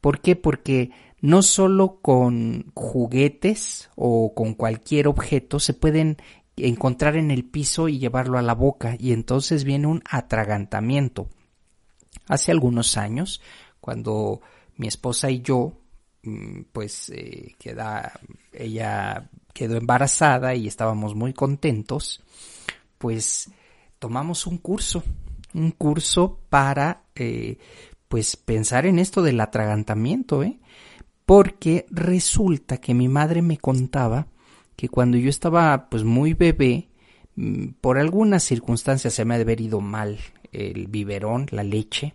¿Por 0.00 0.20
qué? 0.20 0.36
Porque 0.36 0.90
no 1.20 1.42
solo 1.42 2.00
con 2.00 2.72
juguetes 2.74 3.90
o 3.94 4.34
con 4.34 4.54
cualquier 4.54 5.08
objeto 5.08 5.60
se 5.60 5.74
pueden 5.74 6.16
encontrar 6.56 7.16
en 7.16 7.30
el 7.30 7.44
piso 7.44 7.88
y 7.88 7.98
llevarlo 7.98 8.38
a 8.38 8.42
la 8.42 8.54
boca 8.54 8.96
y 8.98 9.12
entonces 9.12 9.64
viene 9.64 9.86
un 9.86 10.02
atragantamiento. 10.08 11.28
Hace 12.26 12.52
algunos 12.52 12.96
años, 12.96 13.40
cuando 13.80 14.40
mi 14.76 14.86
esposa 14.88 15.30
y 15.30 15.42
yo, 15.42 15.72
mm, 16.22 16.62
pues 16.72 17.10
eh, 17.10 17.54
queda, 17.58 18.12
ella 18.52 19.30
quedó 19.60 19.76
embarazada 19.76 20.54
y 20.54 20.66
estábamos 20.66 21.14
muy 21.14 21.34
contentos, 21.34 22.22
pues 22.96 23.50
tomamos 23.98 24.46
un 24.46 24.56
curso, 24.56 25.02
un 25.52 25.70
curso 25.72 26.38
para 26.48 27.02
eh, 27.14 27.58
pues 28.08 28.36
pensar 28.36 28.86
en 28.86 28.98
esto 28.98 29.20
del 29.20 29.38
atragantamiento, 29.38 30.42
¿eh? 30.42 30.58
porque 31.26 31.84
resulta 31.90 32.78
que 32.78 32.94
mi 32.94 33.08
madre 33.08 33.42
me 33.42 33.58
contaba 33.58 34.28
que 34.76 34.88
cuando 34.88 35.18
yo 35.18 35.28
estaba 35.28 35.90
pues 35.90 36.04
muy 36.04 36.32
bebé, 36.32 36.88
mm, 37.36 37.72
por 37.82 37.98
algunas 37.98 38.42
circunstancias 38.42 39.12
se 39.12 39.26
me 39.26 39.34
ha 39.34 39.44
de 39.44 39.62
ido 39.62 39.82
mal 39.82 40.18
el 40.52 40.86
biberón, 40.86 41.48
la 41.50 41.64
leche, 41.64 42.14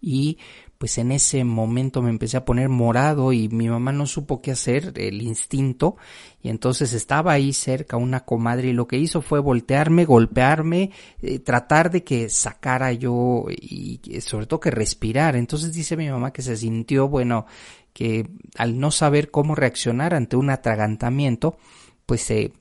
y 0.00 0.38
pues 0.80 0.96
en 0.96 1.12
ese 1.12 1.44
momento 1.44 2.00
me 2.00 2.08
empecé 2.08 2.38
a 2.38 2.46
poner 2.46 2.70
morado 2.70 3.34
y 3.34 3.50
mi 3.50 3.68
mamá 3.68 3.92
no 3.92 4.06
supo 4.06 4.40
qué 4.40 4.52
hacer, 4.52 4.94
el 4.96 5.20
instinto, 5.20 5.98
y 6.42 6.48
entonces 6.48 6.94
estaba 6.94 7.32
ahí 7.32 7.52
cerca 7.52 7.98
una 7.98 8.20
comadre 8.20 8.68
y 8.68 8.72
lo 8.72 8.88
que 8.88 8.96
hizo 8.96 9.20
fue 9.20 9.40
voltearme, 9.40 10.06
golpearme, 10.06 10.90
eh, 11.20 11.38
tratar 11.38 11.90
de 11.90 12.02
que 12.02 12.30
sacara 12.30 12.94
yo 12.94 13.44
y 13.50 14.00
sobre 14.22 14.46
todo 14.46 14.58
que 14.58 14.70
respirar. 14.70 15.36
Entonces 15.36 15.74
dice 15.74 15.98
mi 15.98 16.08
mamá 16.08 16.32
que 16.32 16.40
se 16.40 16.56
sintió, 16.56 17.08
bueno, 17.08 17.44
que 17.92 18.30
al 18.56 18.80
no 18.80 18.90
saber 18.90 19.30
cómo 19.30 19.54
reaccionar 19.54 20.14
ante 20.14 20.36
un 20.36 20.48
atragantamiento, 20.48 21.58
pues 22.06 22.22
se, 22.22 22.54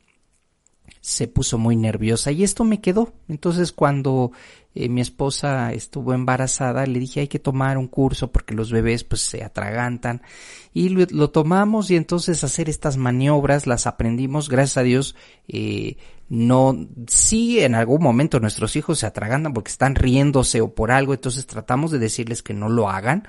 se 1.09 1.27
puso 1.27 1.57
muy 1.57 1.75
nerviosa 1.75 2.31
y 2.31 2.43
esto 2.43 2.63
me 2.63 2.81
quedó. 2.81 3.13
Entonces 3.27 3.71
cuando 3.71 4.31
eh, 4.75 4.89
mi 4.89 5.01
esposa 5.01 5.73
estuvo 5.73 6.13
embarazada, 6.13 6.85
le 6.85 6.99
dije 6.99 7.21
hay 7.21 7.27
que 7.27 7.39
tomar 7.39 7.79
un 7.79 7.87
curso 7.87 8.31
porque 8.31 8.53
los 8.53 8.71
bebés 8.71 9.03
pues 9.03 9.21
se 9.21 9.43
atragantan 9.43 10.21
y 10.71 10.89
lo, 10.89 11.31
tomamos 11.31 11.89
y 11.89 11.95
entonces 11.95 12.43
hacer 12.43 12.69
estas 12.69 12.97
maniobras 12.97 13.65
las 13.65 13.87
aprendimos, 13.87 14.49
gracias 14.49 14.77
a 14.77 14.83
Dios, 14.83 15.15
eh, 15.47 15.97
no, 16.29 16.77
sí 17.07 17.59
en 17.59 17.73
algún 17.73 18.03
momento 18.03 18.39
nuestros 18.39 18.75
hijos 18.75 18.99
se 18.99 19.07
atragantan 19.07 19.53
porque 19.53 19.71
están 19.71 19.95
riéndose 19.95 20.61
o 20.61 20.75
por 20.75 20.91
algo, 20.91 21.15
entonces 21.15 21.47
tratamos 21.47 21.89
de 21.89 21.97
decirles 21.97 22.43
que 22.43 22.53
no 22.53 22.69
lo 22.69 22.87
hagan, 22.87 23.27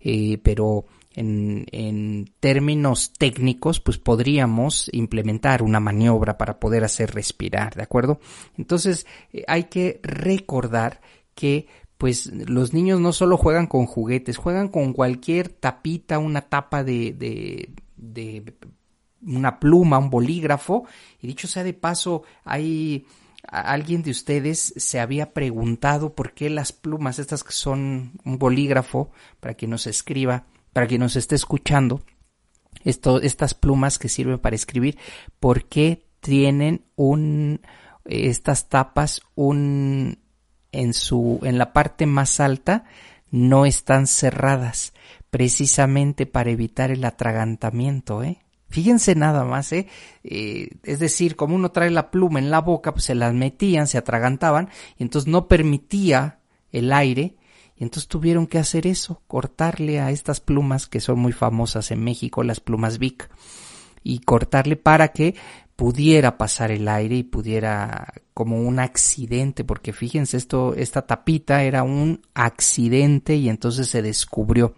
eh, 0.00 0.38
pero 0.42 0.86
en, 1.14 1.66
en, 1.72 2.30
términos 2.40 3.12
técnicos, 3.12 3.80
pues 3.80 3.98
podríamos 3.98 4.88
implementar 4.92 5.62
una 5.62 5.80
maniobra 5.80 6.38
para 6.38 6.58
poder 6.58 6.84
hacer 6.84 7.14
respirar, 7.14 7.74
¿de 7.74 7.82
acuerdo? 7.82 8.20
Entonces 8.56 9.06
eh, 9.32 9.44
hay 9.46 9.64
que 9.64 10.00
recordar 10.02 11.00
que 11.34 11.66
pues 11.98 12.26
los 12.26 12.72
niños 12.72 13.00
no 13.00 13.12
solo 13.12 13.36
juegan 13.36 13.68
con 13.68 13.86
juguetes, 13.86 14.36
juegan 14.36 14.68
con 14.68 14.92
cualquier 14.92 15.48
tapita, 15.48 16.18
una 16.18 16.40
tapa 16.42 16.82
de, 16.82 17.12
de, 17.12 17.70
de 17.96 18.54
una 19.24 19.60
pluma, 19.60 19.98
un 19.98 20.10
bolígrafo, 20.10 20.84
y 21.20 21.28
dicho 21.28 21.46
sea 21.46 21.62
de 21.62 21.74
paso, 21.74 22.24
hay 22.44 23.06
alguien 23.46 24.02
de 24.02 24.10
ustedes 24.10 24.72
se 24.76 25.00
había 25.00 25.32
preguntado 25.32 26.14
por 26.14 26.32
qué 26.32 26.50
las 26.50 26.72
plumas, 26.72 27.18
estas 27.18 27.44
que 27.44 27.52
son 27.52 28.12
un 28.24 28.38
bolígrafo, 28.38 29.10
para 29.40 29.54
que 29.54 29.66
nos 29.66 29.86
escriba, 29.86 30.46
para 30.72 30.86
que 30.86 30.98
nos 30.98 31.16
esté 31.16 31.34
escuchando, 31.34 32.02
estas 32.84 33.54
plumas 33.54 33.98
que 33.98 34.08
sirven 34.08 34.38
para 34.38 34.56
escribir, 34.56 34.98
por 35.38 35.64
qué 35.66 36.06
tienen 36.20 36.84
un, 36.96 37.60
estas 38.04 38.68
tapas, 38.68 39.22
un, 39.34 40.18
en 40.72 40.94
su, 40.94 41.40
en 41.42 41.58
la 41.58 41.72
parte 41.72 42.06
más 42.06 42.40
alta, 42.40 42.84
no 43.30 43.66
están 43.66 44.06
cerradas, 44.06 44.92
precisamente 45.30 46.26
para 46.26 46.50
evitar 46.50 46.90
el 46.90 47.04
atragantamiento, 47.04 48.22
¿eh? 48.22 48.38
Fíjense 48.68 49.14
nada 49.14 49.44
más, 49.44 49.70
¿eh? 49.72 49.86
¿eh? 50.24 50.70
Es 50.82 50.98
decir, 50.98 51.36
como 51.36 51.54
uno 51.54 51.72
trae 51.72 51.90
la 51.90 52.10
pluma 52.10 52.38
en 52.38 52.50
la 52.50 52.60
boca, 52.60 52.92
pues 52.92 53.04
se 53.04 53.14
las 53.14 53.34
metían, 53.34 53.86
se 53.86 53.98
atragantaban, 53.98 54.70
y 54.98 55.02
entonces 55.02 55.30
no 55.30 55.46
permitía 55.46 56.40
el 56.70 56.90
aire, 56.92 57.36
entonces 57.82 58.08
tuvieron 58.08 58.46
que 58.46 58.58
hacer 58.58 58.86
eso, 58.86 59.22
cortarle 59.26 60.00
a 60.00 60.10
estas 60.10 60.40
plumas 60.40 60.86
que 60.86 61.00
son 61.00 61.18
muy 61.18 61.32
famosas 61.32 61.90
en 61.90 62.02
México, 62.02 62.42
las 62.42 62.60
plumas 62.60 62.98
Vic, 62.98 63.28
y 64.02 64.20
cortarle 64.20 64.76
para 64.76 65.08
que 65.08 65.34
pudiera 65.76 66.38
pasar 66.38 66.70
el 66.70 66.86
aire 66.88 67.16
y 67.16 67.22
pudiera 67.22 68.12
como 68.34 68.60
un 68.60 68.78
accidente, 68.78 69.64
porque 69.64 69.92
fíjense 69.92 70.36
esto, 70.36 70.74
esta 70.74 71.02
tapita 71.02 71.64
era 71.64 71.82
un 71.82 72.22
accidente 72.34 73.36
y 73.36 73.48
entonces 73.48 73.88
se 73.88 74.02
descubrió. 74.02 74.74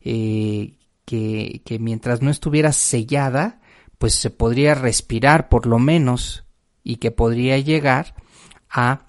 Eh, 0.00 0.74
que, 1.04 1.62
que 1.64 1.78
mientras 1.78 2.22
no 2.22 2.30
estuviera 2.30 2.72
sellada, 2.72 3.60
pues 3.98 4.14
se 4.14 4.30
podría 4.30 4.74
respirar 4.74 5.48
por 5.48 5.66
lo 5.66 5.78
menos 5.78 6.44
y 6.82 6.96
que 6.96 7.10
podría 7.10 7.58
llegar 7.58 8.14
a 8.70 9.06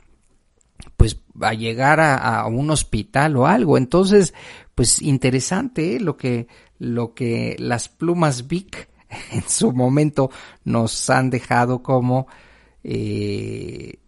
pues 0.97 1.21
a 1.41 1.53
llegar 1.53 1.99
a, 1.99 2.45
un 2.47 2.69
hospital 2.69 3.37
o 3.37 3.47
algo. 3.47 3.77
Entonces, 3.77 4.33
pues 4.73 5.01
interesante 5.01 5.95
¿eh? 5.95 5.99
lo 5.99 6.17
que 6.17 6.47
lo 6.77 7.13
que 7.13 7.55
las 7.59 7.87
plumas 7.87 8.47
Vic 8.47 8.89
en 9.31 9.47
su 9.47 9.71
momento 9.71 10.29
nos 10.63 11.09
han 11.09 11.29
dejado 11.29 11.81
como 11.81 12.27
eh, 12.83 13.99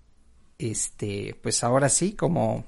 este 0.60 1.36
pues 1.42 1.64
ahora 1.64 1.90
sí 1.90 2.14
como 2.14 2.66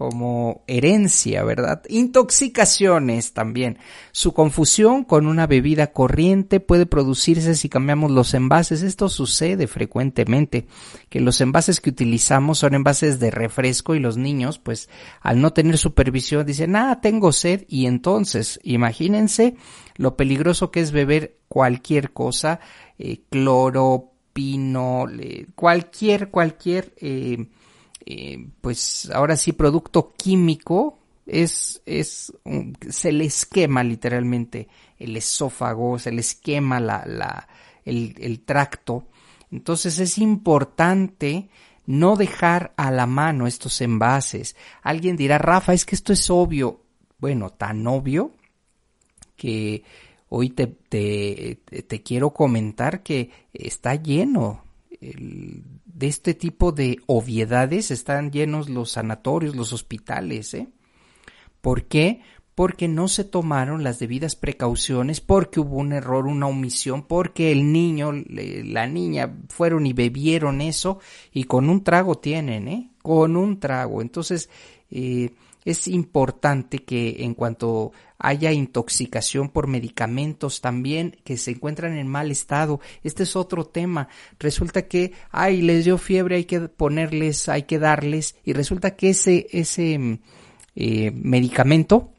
como 0.00 0.64
herencia, 0.66 1.44
¿verdad? 1.44 1.82
Intoxicaciones 1.90 3.34
también. 3.34 3.76
Su 4.12 4.32
confusión 4.32 5.04
con 5.04 5.26
una 5.26 5.46
bebida 5.46 5.88
corriente 5.88 6.58
puede 6.58 6.86
producirse 6.86 7.54
si 7.54 7.68
cambiamos 7.68 8.10
los 8.10 8.32
envases. 8.32 8.80
Esto 8.80 9.10
sucede 9.10 9.66
frecuentemente, 9.66 10.66
que 11.10 11.20
los 11.20 11.42
envases 11.42 11.82
que 11.82 11.90
utilizamos 11.90 12.56
son 12.60 12.72
envases 12.72 13.20
de 13.20 13.30
refresco 13.30 13.94
y 13.94 13.98
los 13.98 14.16
niños, 14.16 14.58
pues 14.58 14.88
al 15.20 15.42
no 15.42 15.52
tener 15.52 15.76
supervisión, 15.76 16.46
dicen, 16.46 16.76
ah, 16.76 17.00
tengo 17.02 17.30
sed 17.30 17.66
y 17.68 17.84
entonces, 17.84 18.58
imagínense 18.62 19.56
lo 19.96 20.16
peligroso 20.16 20.70
que 20.70 20.80
es 20.80 20.92
beber 20.92 21.36
cualquier 21.46 22.12
cosa, 22.12 22.60
eh, 22.98 23.20
cloro, 23.28 24.12
pino, 24.32 25.04
cualquier, 25.54 26.30
cualquier... 26.30 26.94
Eh, 26.96 27.48
eh, 28.06 28.46
pues 28.60 29.10
ahora 29.12 29.36
sí, 29.36 29.52
producto 29.52 30.14
químico, 30.16 30.98
es, 31.26 31.80
es, 31.86 32.32
se 32.88 33.12
le 33.12 33.24
esquema 33.24 33.84
literalmente 33.84 34.68
el 34.98 35.16
esófago, 35.16 35.98
se 35.98 36.10
le 36.10 36.20
esquema 36.20 36.80
la, 36.80 37.04
la, 37.06 37.48
el, 37.84 38.14
el 38.18 38.40
tracto. 38.40 39.04
Entonces 39.50 39.98
es 39.98 40.18
importante 40.18 41.48
no 41.86 42.16
dejar 42.16 42.72
a 42.76 42.90
la 42.90 43.06
mano 43.06 43.46
estos 43.46 43.80
envases. 43.80 44.56
Alguien 44.82 45.16
dirá, 45.16 45.38
Rafa, 45.38 45.72
es 45.72 45.84
que 45.84 45.94
esto 45.94 46.12
es 46.12 46.30
obvio. 46.30 46.80
Bueno, 47.18 47.50
tan 47.50 47.86
obvio 47.86 48.32
que 49.36 49.82
hoy 50.28 50.50
te, 50.50 50.66
te, 50.66 51.60
te 51.82 52.02
quiero 52.02 52.30
comentar 52.30 53.02
que 53.02 53.30
está 53.52 53.94
lleno 53.94 54.64
el, 55.00 55.64
de 56.00 56.06
este 56.06 56.32
tipo 56.32 56.72
de 56.72 56.96
obviedades 57.06 57.90
están 57.90 58.32
llenos 58.32 58.70
los 58.70 58.92
sanatorios, 58.92 59.54
los 59.54 59.74
hospitales. 59.74 60.54
¿eh? 60.54 60.68
¿Por 61.60 61.84
qué? 61.84 62.22
Porque 62.54 62.88
no 62.88 63.06
se 63.06 63.24
tomaron 63.24 63.84
las 63.84 63.98
debidas 63.98 64.34
precauciones, 64.34 65.20
porque 65.20 65.60
hubo 65.60 65.76
un 65.76 65.92
error, 65.92 66.26
una 66.26 66.46
omisión, 66.46 67.02
porque 67.02 67.52
el 67.52 67.70
niño, 67.70 68.12
la 68.12 68.86
niña 68.86 69.36
fueron 69.50 69.84
y 69.84 69.92
bebieron 69.92 70.62
eso 70.62 71.00
y 71.32 71.44
con 71.44 71.68
un 71.68 71.84
trago 71.84 72.16
tienen, 72.16 72.68
¿eh? 72.68 72.90
Con 73.02 73.36
un 73.36 73.60
trago. 73.60 74.00
Entonces, 74.00 74.48
eh, 74.90 75.32
es 75.64 75.88
importante 75.88 76.78
que 76.78 77.24
en 77.24 77.34
cuanto 77.34 77.92
haya 78.18 78.52
intoxicación 78.52 79.48
por 79.48 79.66
medicamentos 79.66 80.60
también 80.60 81.16
que 81.24 81.36
se 81.36 81.52
encuentran 81.52 81.96
en 81.96 82.06
mal 82.06 82.30
estado. 82.30 82.80
Este 83.02 83.22
es 83.22 83.34
otro 83.36 83.64
tema. 83.64 84.08
Resulta 84.38 84.82
que, 84.82 85.12
ay, 85.30 85.62
les 85.62 85.84
dio 85.84 85.98
fiebre, 85.98 86.36
hay 86.36 86.44
que 86.44 86.60
ponerles, 86.60 87.48
hay 87.48 87.62
que 87.62 87.78
darles, 87.78 88.36
y 88.44 88.52
resulta 88.52 88.96
que 88.96 89.10
ese, 89.10 89.46
ese 89.50 90.20
eh, 90.76 91.10
medicamento 91.12 92.12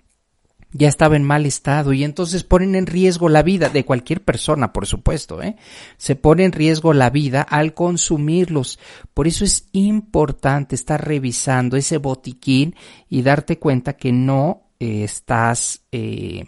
ya 0.74 0.88
estaba 0.88 1.16
en 1.16 1.24
mal 1.24 1.46
estado 1.46 1.94
y 1.94 2.04
entonces 2.04 2.44
ponen 2.44 2.76
en 2.76 2.86
riesgo 2.86 3.30
la 3.30 3.44
vida 3.44 3.70
de 3.70 3.86
cualquier 3.86 4.22
persona, 4.24 4.72
por 4.72 4.86
supuesto, 4.88 5.42
¿eh? 5.42 5.56
Se 5.98 6.16
pone 6.16 6.46
en 6.46 6.52
riesgo 6.52 6.94
la 6.94 7.10
vida 7.10 7.42
al 7.42 7.74
consumirlos. 7.74 8.80
Por 9.14 9.28
eso 9.28 9.44
es 9.44 9.68
importante 9.74 10.76
estar 10.76 11.06
revisando 11.06 11.78
ese 11.78 11.98
botiquín 11.98 12.76
y 13.10 13.22
darte 13.22 13.60
cuenta 13.60 13.94
que 13.94 14.12
no 14.12 14.64
eh, 14.80 15.04
estás, 15.04 15.82
eh, 15.92 16.46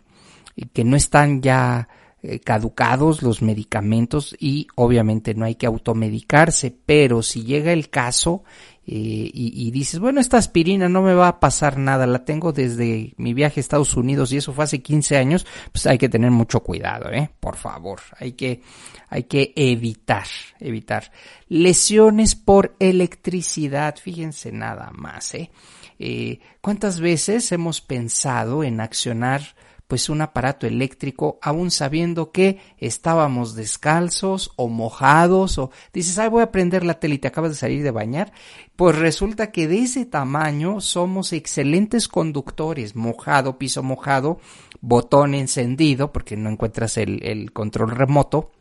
que 0.71 0.83
no 0.83 0.95
están 0.95 1.41
ya 1.41 1.89
eh, 2.25 2.39
caducados 2.39 3.21
los 3.21 3.41
medicamentos 3.41 4.33
y 4.39 4.67
obviamente 4.75 5.33
no 5.33 5.43
hay 5.43 5.55
que 5.55 5.65
automedicarse, 5.65 6.73
pero 6.85 7.21
si 7.21 7.43
llega 7.43 7.73
el 7.73 7.89
caso 7.89 8.45
eh, 8.85 9.31
y, 9.33 9.71
dices, 9.71 9.99
bueno, 9.99 10.19
esta 10.19 10.37
aspirina 10.37 10.89
no 10.89 11.01
me 11.01 11.13
va 11.13 11.29
a 11.29 11.39
pasar 11.39 11.77
nada, 11.77 12.05
la 12.05 12.25
tengo 12.25 12.51
desde 12.51 13.13
mi 13.15 13.33
viaje 13.33 13.59
a 13.59 13.61
Estados 13.61 13.95
Unidos 13.95 14.33
y 14.33 14.37
eso 14.37 14.51
fue 14.51 14.65
hace 14.65 14.81
15 14.81 15.15
años, 15.15 15.47
pues 15.71 15.87
hay 15.87 15.97
que 15.97 16.09
tener 16.09 16.31
mucho 16.31 16.59
cuidado, 16.59 17.09
¿eh? 17.09 17.29
Por 17.39 17.55
favor, 17.55 18.01
hay 18.19 18.33
que, 18.33 18.61
hay 19.07 19.23
que 19.23 19.53
evitar, 19.55 20.27
evitar. 20.59 21.13
Lesiones 21.47 22.35
por 22.35 22.75
electricidad, 22.79 23.95
fíjense 23.95 24.51
nada 24.51 24.91
más, 24.93 25.33
¿eh? 25.33 25.49
eh 25.97 26.39
¿Cuántas 26.59 26.99
veces 26.99 27.53
hemos 27.53 27.79
pensado 27.79 28.65
en 28.65 28.81
accionar 28.81 29.55
pues 29.87 30.09
un 30.09 30.21
aparato 30.21 30.65
eléctrico 30.65 31.39
aún 31.41 31.71
sabiendo 31.71 32.31
que 32.31 32.59
estábamos 32.77 33.55
descalzos 33.55 34.51
o 34.55 34.67
mojados 34.67 35.57
o 35.57 35.71
dices, 35.93 36.17
ay 36.19 36.29
voy 36.29 36.41
a 36.41 36.51
prender 36.51 36.85
la 36.85 36.99
tele 36.99 37.15
y 37.15 37.19
te 37.19 37.27
acabas 37.27 37.51
de 37.51 37.57
salir 37.57 37.83
de 37.83 37.91
bañar, 37.91 38.33
pues 38.75 38.97
resulta 38.97 39.51
que 39.51 39.67
de 39.67 39.79
ese 39.79 40.05
tamaño 40.05 40.81
somos 40.81 41.33
excelentes 41.33 42.07
conductores, 42.07 42.95
mojado, 42.95 43.57
piso 43.57 43.83
mojado, 43.83 44.39
botón 44.81 45.35
encendido 45.35 46.11
porque 46.11 46.37
no 46.37 46.49
encuentras 46.49 46.97
el, 46.97 47.23
el 47.23 47.51
control 47.51 47.91
remoto. 47.91 48.51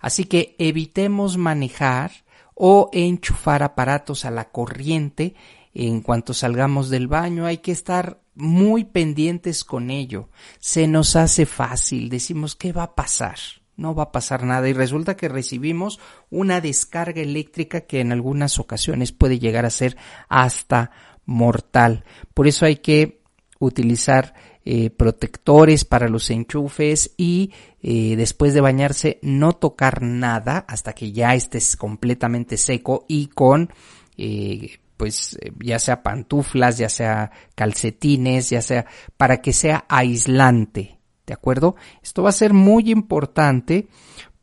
Así 0.00 0.24
que 0.24 0.54
evitemos 0.58 1.36
manejar 1.36 2.12
o 2.54 2.90
enchufar 2.92 3.62
aparatos 3.62 4.24
a 4.24 4.30
la 4.30 4.50
corriente 4.50 5.34
en 5.74 6.00
cuanto 6.00 6.34
salgamos 6.34 6.90
del 6.90 7.06
baño. 7.06 7.46
Hay 7.46 7.58
que 7.58 7.72
estar 7.72 8.20
muy 8.38 8.84
pendientes 8.84 9.64
con 9.64 9.90
ello. 9.90 10.30
Se 10.60 10.86
nos 10.86 11.16
hace 11.16 11.44
fácil, 11.44 12.08
decimos, 12.08 12.56
¿qué 12.56 12.72
va 12.72 12.84
a 12.84 12.94
pasar? 12.94 13.36
No 13.76 13.94
va 13.94 14.04
a 14.04 14.12
pasar 14.12 14.44
nada 14.44 14.68
y 14.68 14.72
resulta 14.72 15.16
que 15.16 15.28
recibimos 15.28 16.00
una 16.30 16.60
descarga 16.60 17.20
eléctrica 17.20 17.82
que 17.82 18.00
en 18.00 18.12
algunas 18.12 18.58
ocasiones 18.58 19.12
puede 19.12 19.38
llegar 19.38 19.66
a 19.66 19.70
ser 19.70 19.96
hasta 20.28 20.90
mortal. 21.26 22.04
Por 22.34 22.46
eso 22.46 22.64
hay 22.64 22.76
que 22.76 23.20
utilizar 23.60 24.34
eh, 24.64 24.90
protectores 24.90 25.84
para 25.84 26.08
los 26.08 26.30
enchufes 26.30 27.12
y 27.16 27.52
eh, 27.82 28.16
después 28.16 28.54
de 28.54 28.60
bañarse 28.60 29.18
no 29.22 29.54
tocar 29.54 30.02
nada 30.02 30.64
hasta 30.68 30.92
que 30.92 31.12
ya 31.12 31.34
estés 31.34 31.76
completamente 31.76 32.56
seco 32.56 33.04
y 33.08 33.28
con 33.28 33.72
eh, 34.16 34.78
pues 34.98 35.38
eh, 35.40 35.52
ya 35.60 35.78
sea 35.78 36.02
pantuflas, 36.02 36.76
ya 36.76 36.90
sea 36.90 37.30
calcetines, 37.54 38.50
ya 38.50 38.60
sea 38.60 38.84
para 39.16 39.40
que 39.40 39.54
sea 39.54 39.86
aislante, 39.88 40.98
¿de 41.26 41.32
acuerdo? 41.32 41.76
Esto 42.02 42.22
va 42.22 42.28
a 42.28 42.32
ser 42.32 42.52
muy 42.52 42.90
importante 42.90 43.88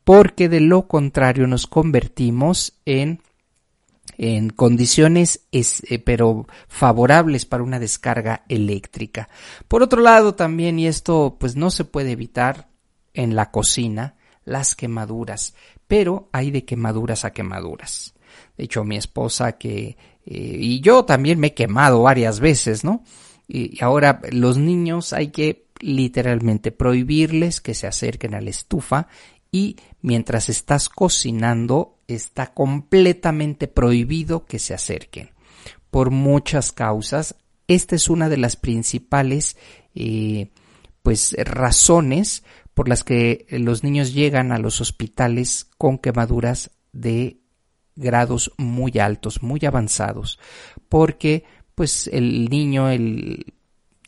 porque 0.02 0.48
de 0.48 0.60
lo 0.60 0.88
contrario 0.88 1.46
nos 1.46 1.68
convertimos 1.68 2.80
en 2.84 3.20
en 4.18 4.48
condiciones 4.50 5.46
eh, 5.52 5.98
pero 5.98 6.46
favorables 6.68 7.44
para 7.44 7.62
una 7.62 7.78
descarga 7.78 8.44
eléctrica. 8.48 9.28
Por 9.68 9.82
otro 9.82 10.00
lado 10.00 10.34
también, 10.34 10.78
y 10.78 10.86
esto 10.86 11.36
pues 11.38 11.54
no 11.54 11.70
se 11.70 11.84
puede 11.84 12.12
evitar 12.12 12.68
en 13.12 13.36
la 13.36 13.50
cocina, 13.50 14.14
las 14.44 14.74
quemaduras, 14.74 15.54
pero 15.86 16.30
hay 16.32 16.50
de 16.50 16.64
quemaduras 16.64 17.24
a 17.26 17.32
quemaduras. 17.32 18.14
De 18.56 18.64
hecho, 18.64 18.84
mi 18.84 18.96
esposa 18.96 19.52
que 19.52 19.96
y 20.26 20.80
yo 20.80 21.04
también 21.04 21.38
me 21.38 21.48
he 21.48 21.54
quemado 21.54 22.02
varias 22.02 22.40
veces, 22.40 22.82
¿no? 22.82 23.04
Y 23.46 23.82
ahora 23.82 24.20
los 24.32 24.58
niños 24.58 25.12
hay 25.12 25.28
que 25.28 25.66
literalmente 25.78 26.72
prohibirles 26.72 27.60
que 27.60 27.74
se 27.74 27.86
acerquen 27.86 28.34
a 28.34 28.40
la 28.40 28.50
estufa 28.50 29.08
y 29.52 29.76
mientras 30.02 30.48
estás 30.48 30.88
cocinando 30.88 32.00
está 32.08 32.52
completamente 32.52 33.68
prohibido 33.68 34.46
que 34.46 34.58
se 34.58 34.74
acerquen. 34.74 35.30
Por 35.90 36.10
muchas 36.10 36.72
causas, 36.72 37.36
esta 37.68 37.94
es 37.94 38.08
una 38.08 38.28
de 38.28 38.36
las 38.36 38.56
principales 38.56 39.56
eh, 39.94 40.50
pues 41.02 41.36
razones 41.38 42.42
por 42.74 42.88
las 42.88 43.04
que 43.04 43.46
los 43.48 43.84
niños 43.84 44.12
llegan 44.12 44.52
a 44.52 44.58
los 44.58 44.80
hospitales 44.80 45.68
con 45.78 45.98
quemaduras 45.98 46.70
de 46.92 47.38
grados 47.96 48.52
muy 48.58 48.98
altos, 48.98 49.42
muy 49.42 49.60
avanzados, 49.64 50.38
porque 50.88 51.44
pues 51.74 52.08
el 52.12 52.48
niño 52.48 52.88
el, 52.90 53.54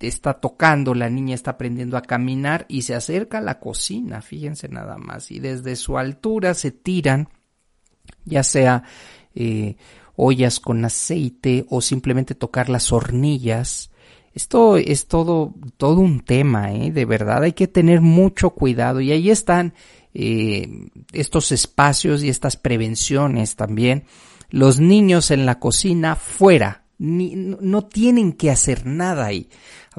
está 0.00 0.34
tocando, 0.34 0.94
la 0.94 1.10
niña 1.10 1.34
está 1.34 1.52
aprendiendo 1.52 1.96
a 1.96 2.02
caminar 2.02 2.66
y 2.68 2.82
se 2.82 2.94
acerca 2.94 3.38
a 3.38 3.42
la 3.42 3.58
cocina, 3.58 4.22
fíjense 4.22 4.68
nada 4.68 4.96
más, 4.96 5.30
y 5.30 5.40
desde 5.40 5.76
su 5.76 5.98
altura 5.98 6.54
se 6.54 6.70
tiran, 6.70 7.28
ya 8.24 8.42
sea 8.42 8.84
eh, 9.34 9.76
ollas 10.16 10.60
con 10.60 10.84
aceite 10.84 11.66
o 11.68 11.80
simplemente 11.80 12.34
tocar 12.34 12.68
las 12.68 12.92
hornillas. 12.92 13.90
Esto 14.34 14.76
es 14.76 15.08
todo, 15.08 15.54
todo 15.76 16.00
un 16.00 16.20
tema, 16.20 16.72
¿eh? 16.72 16.92
de 16.92 17.04
verdad, 17.04 17.42
hay 17.42 17.52
que 17.52 17.66
tener 17.66 18.00
mucho 18.00 18.50
cuidado 18.50 19.00
y 19.00 19.10
ahí 19.10 19.30
están 19.30 19.74
eh, 20.14 20.68
estos 21.12 21.52
espacios 21.52 22.22
y 22.22 22.28
estas 22.28 22.56
prevenciones 22.56 23.56
también. 23.56 24.04
Los 24.50 24.80
niños 24.80 25.30
en 25.30 25.46
la 25.46 25.58
cocina 25.58 26.16
fuera, 26.16 26.84
no 26.98 27.84
tienen 27.86 28.32
que 28.32 28.50
hacer 28.50 28.86
nada 28.86 29.26
ahí. 29.26 29.48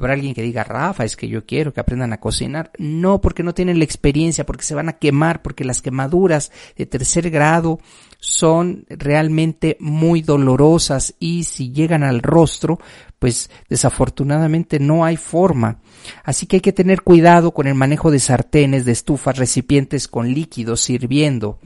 Habrá 0.00 0.14
alguien 0.14 0.32
que 0.32 0.40
diga, 0.40 0.64
Rafa, 0.64 1.04
es 1.04 1.14
que 1.14 1.28
yo 1.28 1.44
quiero 1.44 1.74
que 1.74 1.80
aprendan 1.80 2.14
a 2.14 2.20
cocinar. 2.20 2.70
No, 2.78 3.20
porque 3.20 3.42
no 3.42 3.52
tienen 3.52 3.76
la 3.76 3.84
experiencia, 3.84 4.46
porque 4.46 4.64
se 4.64 4.74
van 4.74 4.88
a 4.88 4.94
quemar, 4.94 5.42
porque 5.42 5.62
las 5.62 5.82
quemaduras 5.82 6.52
de 6.74 6.86
tercer 6.86 7.28
grado 7.28 7.80
son 8.18 8.86
realmente 8.88 9.76
muy 9.78 10.22
dolorosas 10.22 11.14
y 11.20 11.44
si 11.44 11.72
llegan 11.72 12.02
al 12.02 12.22
rostro, 12.22 12.78
pues 13.18 13.50
desafortunadamente 13.68 14.80
no 14.80 15.04
hay 15.04 15.18
forma. 15.18 15.82
Así 16.24 16.46
que 16.46 16.56
hay 16.56 16.60
que 16.62 16.72
tener 16.72 17.02
cuidado 17.02 17.52
con 17.52 17.66
el 17.66 17.74
manejo 17.74 18.10
de 18.10 18.20
sartenes, 18.20 18.86
de 18.86 18.92
estufas, 18.92 19.36
recipientes 19.36 20.08
con 20.08 20.32
líquidos 20.32 20.80
sirviendo. 20.80 21.58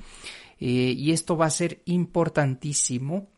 Eh, 0.58 0.92
y 0.96 1.12
esto 1.12 1.36
va 1.36 1.46
a 1.46 1.50
ser 1.50 1.82
importantísimo 1.84 3.28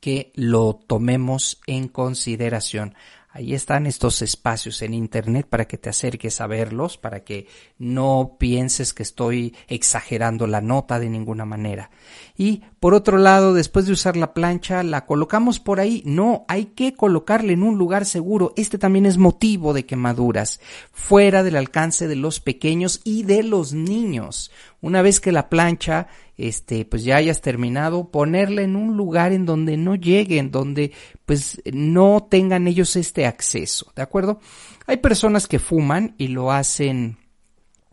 que 0.00 0.32
lo 0.34 0.80
tomemos 0.84 1.60
en 1.68 1.86
consideración. 1.86 2.94
Ahí 3.32 3.54
están 3.54 3.86
estos 3.86 4.22
espacios 4.22 4.82
en 4.82 4.92
Internet 4.92 5.46
para 5.48 5.66
que 5.66 5.78
te 5.78 5.88
acerques 5.88 6.40
a 6.40 6.48
verlos, 6.48 6.98
para 6.98 7.22
que 7.22 7.46
no 7.78 8.36
pienses 8.40 8.92
que 8.92 9.04
estoy 9.04 9.54
exagerando 9.68 10.48
la 10.48 10.60
nota 10.60 10.98
de 10.98 11.08
ninguna 11.08 11.44
manera. 11.44 11.90
Y 12.36 12.64
por 12.80 12.94
otro 12.94 13.18
lado, 13.18 13.52
después 13.52 13.84
de 13.84 13.92
usar 13.92 14.16
la 14.16 14.32
plancha, 14.32 14.82
la 14.82 15.04
colocamos 15.04 15.60
por 15.60 15.80
ahí. 15.80 16.02
No, 16.06 16.46
hay 16.48 16.64
que 16.64 16.94
colocarla 16.94 17.52
en 17.52 17.62
un 17.62 17.76
lugar 17.76 18.06
seguro. 18.06 18.54
Este 18.56 18.78
también 18.78 19.04
es 19.04 19.18
motivo 19.18 19.74
de 19.74 19.84
quemaduras, 19.84 20.60
fuera 20.90 21.42
del 21.42 21.56
alcance 21.56 22.08
de 22.08 22.16
los 22.16 22.40
pequeños 22.40 23.02
y 23.04 23.24
de 23.24 23.42
los 23.42 23.74
niños. 23.74 24.50
Una 24.80 25.02
vez 25.02 25.20
que 25.20 25.30
la 25.30 25.50
plancha 25.50 26.08
este, 26.38 26.86
pues 26.86 27.04
ya 27.04 27.16
hayas 27.16 27.42
terminado, 27.42 28.10
ponerla 28.10 28.62
en 28.62 28.74
un 28.76 28.96
lugar 28.96 29.32
en 29.32 29.44
donde 29.44 29.76
no 29.76 29.94
lleguen, 29.94 30.50
donde 30.50 30.92
pues 31.26 31.60
no 31.70 32.26
tengan 32.30 32.66
ellos 32.66 32.96
este 32.96 33.26
acceso, 33.26 33.92
¿de 33.94 34.00
acuerdo? 34.00 34.40
Hay 34.86 34.96
personas 34.96 35.46
que 35.46 35.58
fuman 35.58 36.14
y 36.16 36.28
lo 36.28 36.50
hacen 36.50 37.18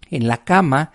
en 0.09 0.29
la 0.29 0.45
cama 0.45 0.93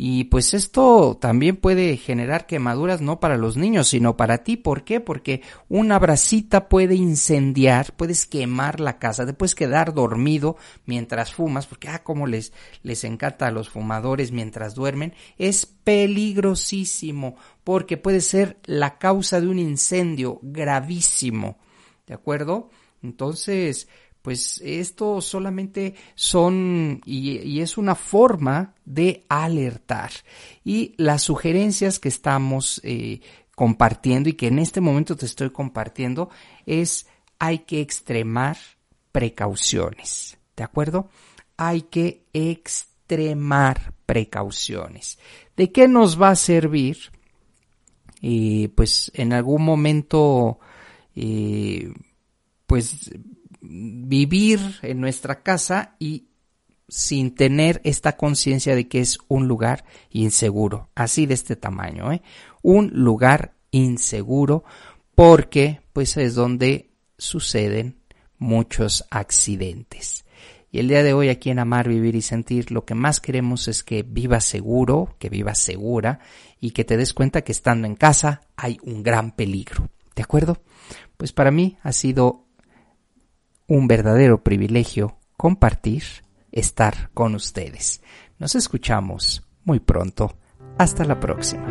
y 0.00 0.26
pues 0.26 0.54
esto 0.54 1.18
también 1.20 1.56
puede 1.56 1.96
generar 1.96 2.46
quemaduras 2.46 3.00
no 3.00 3.18
para 3.18 3.36
los 3.36 3.56
niños, 3.56 3.88
sino 3.88 4.16
para 4.16 4.44
ti. 4.44 4.56
¿Por 4.56 4.84
qué? 4.84 5.00
Porque 5.00 5.42
una 5.68 5.98
brasita 5.98 6.68
puede 6.68 6.94
incendiar, 6.94 7.92
puedes 7.96 8.24
quemar 8.24 8.78
la 8.78 9.00
casa, 9.00 9.26
te 9.26 9.32
puedes 9.32 9.56
quedar 9.56 9.94
dormido 9.94 10.56
mientras 10.86 11.34
fumas, 11.34 11.66
porque 11.66 11.88
ah, 11.88 12.04
como 12.04 12.28
les, 12.28 12.52
les 12.84 13.02
encanta 13.02 13.48
a 13.48 13.50
los 13.50 13.70
fumadores 13.70 14.30
mientras 14.30 14.76
duermen, 14.76 15.14
es 15.36 15.66
peligrosísimo, 15.66 17.34
porque 17.64 17.96
puede 17.96 18.20
ser 18.20 18.60
la 18.66 18.98
causa 18.98 19.40
de 19.40 19.48
un 19.48 19.58
incendio 19.58 20.38
gravísimo. 20.42 21.58
¿De 22.06 22.14
acuerdo? 22.14 22.70
Entonces, 23.02 23.88
pues 24.28 24.60
esto 24.62 25.22
solamente 25.22 25.94
son 26.14 27.00
y, 27.06 27.62
es 27.62 27.78
una 27.78 27.94
forma 27.94 28.74
de 28.84 29.24
alertar. 29.30 30.10
Y 30.66 30.92
las 30.98 31.22
sugerencias 31.22 31.98
que 31.98 32.10
estamos 32.10 32.78
eh, 32.84 33.22
compartiendo 33.54 34.28
y 34.28 34.34
que 34.34 34.48
en 34.48 34.58
este 34.58 34.82
momento 34.82 35.16
te 35.16 35.24
estoy 35.24 35.48
compartiendo 35.48 36.28
es 36.66 37.06
hay 37.38 37.60
que 37.60 37.80
extremar 37.80 38.58
precauciones. 39.10 40.36
¿De 40.54 40.62
acuerdo? 40.62 41.08
Hay 41.56 41.80
que 41.80 42.26
extremar 42.34 43.94
precauciones. 44.04 45.18
¿De 45.56 45.72
qué 45.72 45.88
nos 45.88 46.20
va 46.20 46.32
a 46.32 46.36
servir? 46.36 46.98
Eh, 48.20 48.68
pues 48.74 49.10
en 49.14 49.32
algún 49.32 49.64
momento, 49.64 50.58
eh, 51.16 51.90
pues 52.66 53.10
vivir 53.60 54.60
en 54.82 55.00
nuestra 55.00 55.42
casa 55.42 55.96
y 55.98 56.28
sin 56.88 57.34
tener 57.34 57.80
esta 57.84 58.16
conciencia 58.16 58.74
de 58.74 58.88
que 58.88 59.00
es 59.00 59.18
un 59.28 59.46
lugar 59.46 59.84
inseguro, 60.10 60.88
así 60.94 61.26
de 61.26 61.34
este 61.34 61.56
tamaño, 61.56 62.12
¿eh? 62.12 62.22
un 62.62 62.90
lugar 62.94 63.54
inseguro 63.70 64.64
porque 65.14 65.80
pues 65.92 66.16
es 66.16 66.34
donde 66.34 66.90
suceden 67.18 67.98
muchos 68.38 69.04
accidentes. 69.10 70.24
Y 70.70 70.80
el 70.80 70.88
día 70.88 71.02
de 71.02 71.14
hoy 71.14 71.28
aquí 71.28 71.50
en 71.50 71.58
Amar, 71.58 71.88
Vivir 71.88 72.14
y 72.14 72.22
Sentir 72.22 72.70
lo 72.70 72.84
que 72.84 72.94
más 72.94 73.20
queremos 73.20 73.68
es 73.68 73.82
que 73.82 74.02
vivas 74.02 74.44
seguro, 74.44 75.16
que 75.18 75.30
vivas 75.30 75.58
segura 75.58 76.20
y 76.60 76.72
que 76.72 76.84
te 76.84 76.96
des 76.96 77.14
cuenta 77.14 77.42
que 77.42 77.52
estando 77.52 77.86
en 77.86 77.96
casa 77.96 78.42
hay 78.56 78.78
un 78.82 79.02
gran 79.02 79.32
peligro. 79.34 79.88
¿De 80.14 80.22
acuerdo? 80.22 80.58
Pues 81.16 81.32
para 81.32 81.50
mí 81.50 81.78
ha 81.82 81.92
sido 81.92 82.47
un 83.68 83.86
verdadero 83.86 84.42
privilegio 84.42 85.18
compartir, 85.36 86.02
estar 86.50 87.10
con 87.14 87.34
ustedes. 87.34 88.02
Nos 88.38 88.54
escuchamos 88.54 89.46
muy 89.64 89.78
pronto. 89.78 90.36
Hasta 90.78 91.04
la 91.04 91.20
próxima. 91.20 91.66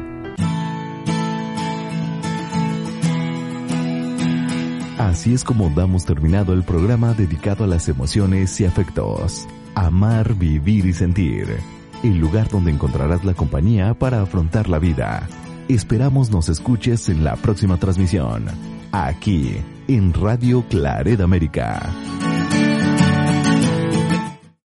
Así 4.98 5.34
es 5.34 5.44
como 5.44 5.70
damos 5.70 6.06
terminado 6.06 6.54
el 6.54 6.64
programa 6.64 7.14
dedicado 7.14 7.64
a 7.64 7.68
las 7.68 7.88
emociones 7.90 8.60
y 8.62 8.66
afectos. 8.66 9.48
Amar, 9.76 10.36
vivir 10.36 10.86
y 10.86 10.94
sentir. 10.94 11.58
El 12.04 12.18
lugar 12.18 12.50
donde 12.50 12.72
encontrarás 12.72 13.24
la 13.26 13.34
compañía 13.34 13.94
para 13.96 14.22
afrontar 14.22 14.70
la 14.70 14.80
vida. 14.80 15.28
Esperamos 15.68 16.30
nos 16.30 16.50
escuches 16.50 17.10
en 17.10 17.24
la 17.24 17.36
próxima 17.38 17.78
transmisión. 17.78 18.46
Aquí 18.92 19.58
en 19.88 20.14
Radio 20.14 20.64
Claret 20.70 21.22
América. 21.22 22.37